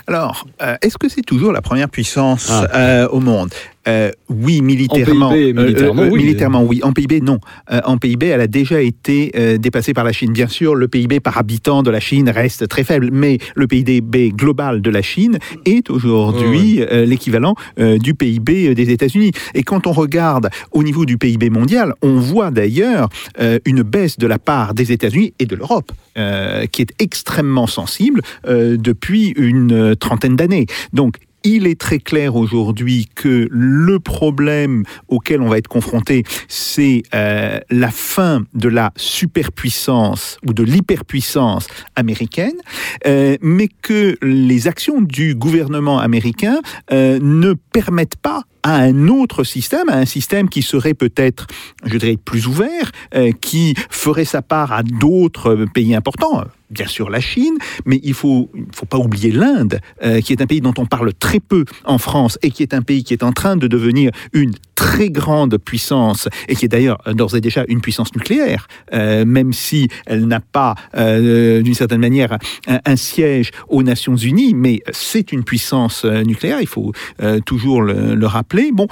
[0.07, 2.67] Alors, euh, est-ce que c'est toujours la première puissance Ah.
[2.75, 3.51] euh, au monde?
[3.87, 5.31] Euh, Oui, militairement.
[5.31, 6.23] PIB, militairement, oui.
[6.23, 6.79] militairement, oui.
[6.83, 7.39] En PIB, non.
[7.71, 10.33] Euh, en PIB, elle a déjà été euh, dépassée par la Chine.
[10.33, 14.31] Bien sûr, le PIB par habitant de la Chine reste très faible, mais le PIB
[14.31, 19.31] global de la Chine est aujourd'hui euh, l'équivalent euh, du PIB des États-Unis.
[19.53, 23.09] Et quand on regarde au niveau du PIB mondial, on voit d'ailleurs
[23.39, 27.67] euh, une baisse de la part des États-Unis et de l'Europe, euh, qui est extrêmement
[27.67, 30.65] sensible euh, depuis une euh, trentaine d'années.
[30.93, 37.03] Donc, il est très clair aujourd'hui que le problème auquel on va être confronté, c'est
[37.13, 42.55] euh, la fin de la superpuissance ou de l'hyperpuissance américaine,
[43.05, 46.59] euh, mais que les actions du gouvernement américain
[46.91, 51.45] euh, ne permettent pas à un autre système, à un système qui serait peut-être,
[51.85, 57.11] je dirais, plus ouvert, euh, qui ferait sa part à d'autres pays importants, bien sûr
[57.11, 60.61] la Chine, mais il faut, il faut pas oublier l'Inde, euh, qui est un pays
[60.61, 63.33] dont on parle très peu en France et qui est un pays qui est en
[63.33, 67.65] train de devenir une très grande puissance et qui est d'ailleurs euh, d'ores et déjà
[67.67, 73.51] une puissance nucléaire, euh, même si elle n'a pas, euh, d'une certaine manière, un, siège
[73.67, 76.93] aux Nations Unies, mais c'est une puissance nucléaire, il faut
[77.45, 78.71] toujours le, le rappeler.
[78.71, 78.87] Bon,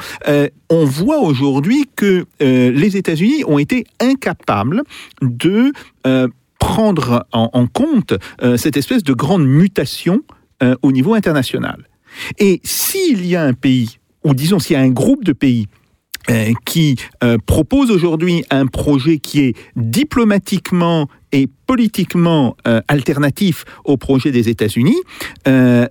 [0.70, 4.84] on voit aujourd'hui que les États-Unis ont été incapables
[5.22, 5.72] de
[6.60, 8.14] prendre en, compte
[8.58, 10.22] cette espèce de grande mutation
[10.82, 11.88] au niveau international.
[12.40, 15.68] Et s'il y a un pays, ou disons s'il y a un groupe de pays
[16.30, 23.98] euh, qui euh, propose aujourd'hui un projet qui est diplomatiquement et politiquement euh, alternatif au
[23.98, 24.96] projet des États-Unis,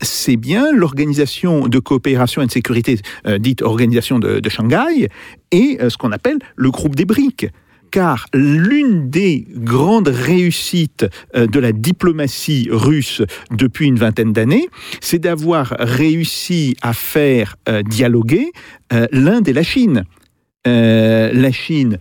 [0.01, 2.99] c'est bien l'organisation de coopération et de sécurité,
[3.41, 5.09] dite organisation de, Shanghai,
[5.51, 7.51] et ce qu'on appelle le groupe des BRICS
[7.93, 13.23] car l'une des grandes réussites euh, de la diplomatie russe
[13.53, 14.69] depuis une vingtaine d'années,
[15.01, 18.51] c'est d'avoir réussi à faire euh, dialoguer
[18.93, 20.05] euh, l'Inde et la Chine.
[20.65, 21.99] La Chine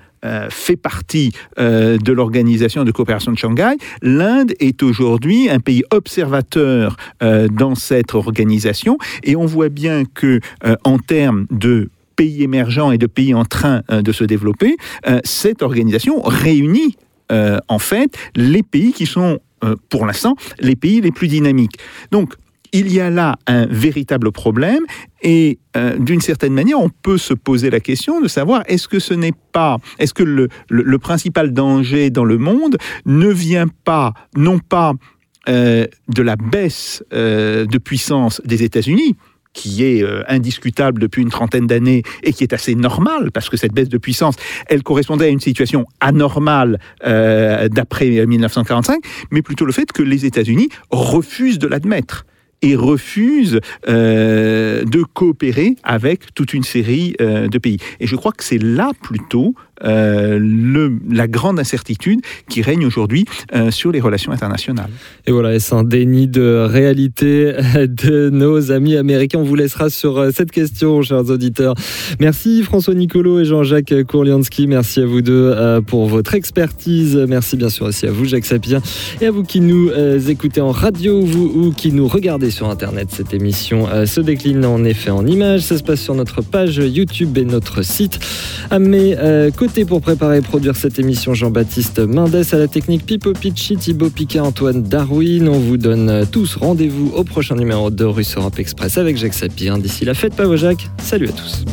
[0.51, 3.75] fait partie de l'organisation de coopération de Shanghai.
[4.03, 10.41] L'Inde est aujourd'hui un pays observateur dans cette organisation et on voit bien que
[10.83, 11.89] en termes de
[12.21, 16.95] pays émergents et de pays en train euh, de se développer, euh, cette organisation réunit
[17.31, 19.39] euh, en fait les pays qui sont
[19.89, 21.77] pour l'instant les pays les plus dynamiques.
[22.11, 22.33] Donc
[22.73, 24.83] il y a là un véritable problème
[25.21, 25.59] et
[25.99, 29.37] d'une certaine manière, on peut se poser la question de savoir est-ce que ce n'est
[29.51, 34.93] pas, est-ce que le, principal danger dans le monde ne vient pas, non pas
[35.47, 39.15] de la baisse de puissance des États-Unis,
[39.53, 43.57] qui est euh, indiscutable depuis une trentaine d'années et qui est assez normale, parce que
[43.57, 44.35] cette baisse de puissance,
[44.67, 50.25] elle correspondait à une situation anormale euh, d'après 1945, mais plutôt le fait que les
[50.25, 52.25] États-Unis refusent de l'admettre
[52.61, 57.77] et refusent euh, de coopérer avec toute une série euh, de pays.
[57.99, 60.39] Et je crois que c'est là plutôt euh,
[61.09, 64.89] la grande incertitude qui règne aujourd'hui euh, sur les relations internationales.
[65.25, 69.39] Et voilà, est-ce un déni de réalité de nos amis américains?
[69.39, 71.75] On vous laissera sur euh, cette question, chers auditeurs.
[72.19, 74.67] Merci François Nicolo et Jean-Jacques Kourlianski.
[74.67, 75.55] Merci à vous deux
[75.87, 77.15] pour votre expertise.
[77.27, 78.81] Merci bien sûr aussi à vous, Jacques Sapir,
[79.19, 79.89] et à vous qui nous
[80.27, 83.09] écoutez en radio ou qui nous regardez sur Internet.
[83.11, 85.61] Cette émission se décline en effet en images.
[85.61, 88.19] Ça se passe sur notre page YouTube et notre site.
[88.69, 89.51] À mes euh,
[89.87, 94.41] pour préparer et produire cette émission, Jean-Baptiste Mendes à la technique Pipo Picci, Thibaut Piquet,
[94.41, 95.47] Antoine Darwin.
[95.47, 99.77] On vous donne tous rendez-vous au prochain numéro de Russe Europe Express avec Jacques Sapir.
[99.77, 100.89] D'ici là, faites pas vos Jacques.
[101.01, 101.63] Salut à tous.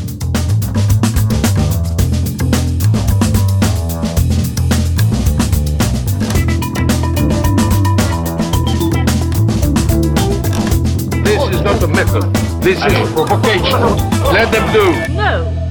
[11.25, 12.33] This is not a method.
[12.63, 13.97] This is provocation.
[14.33, 15.15] Let them do.
[15.15, 15.68] No.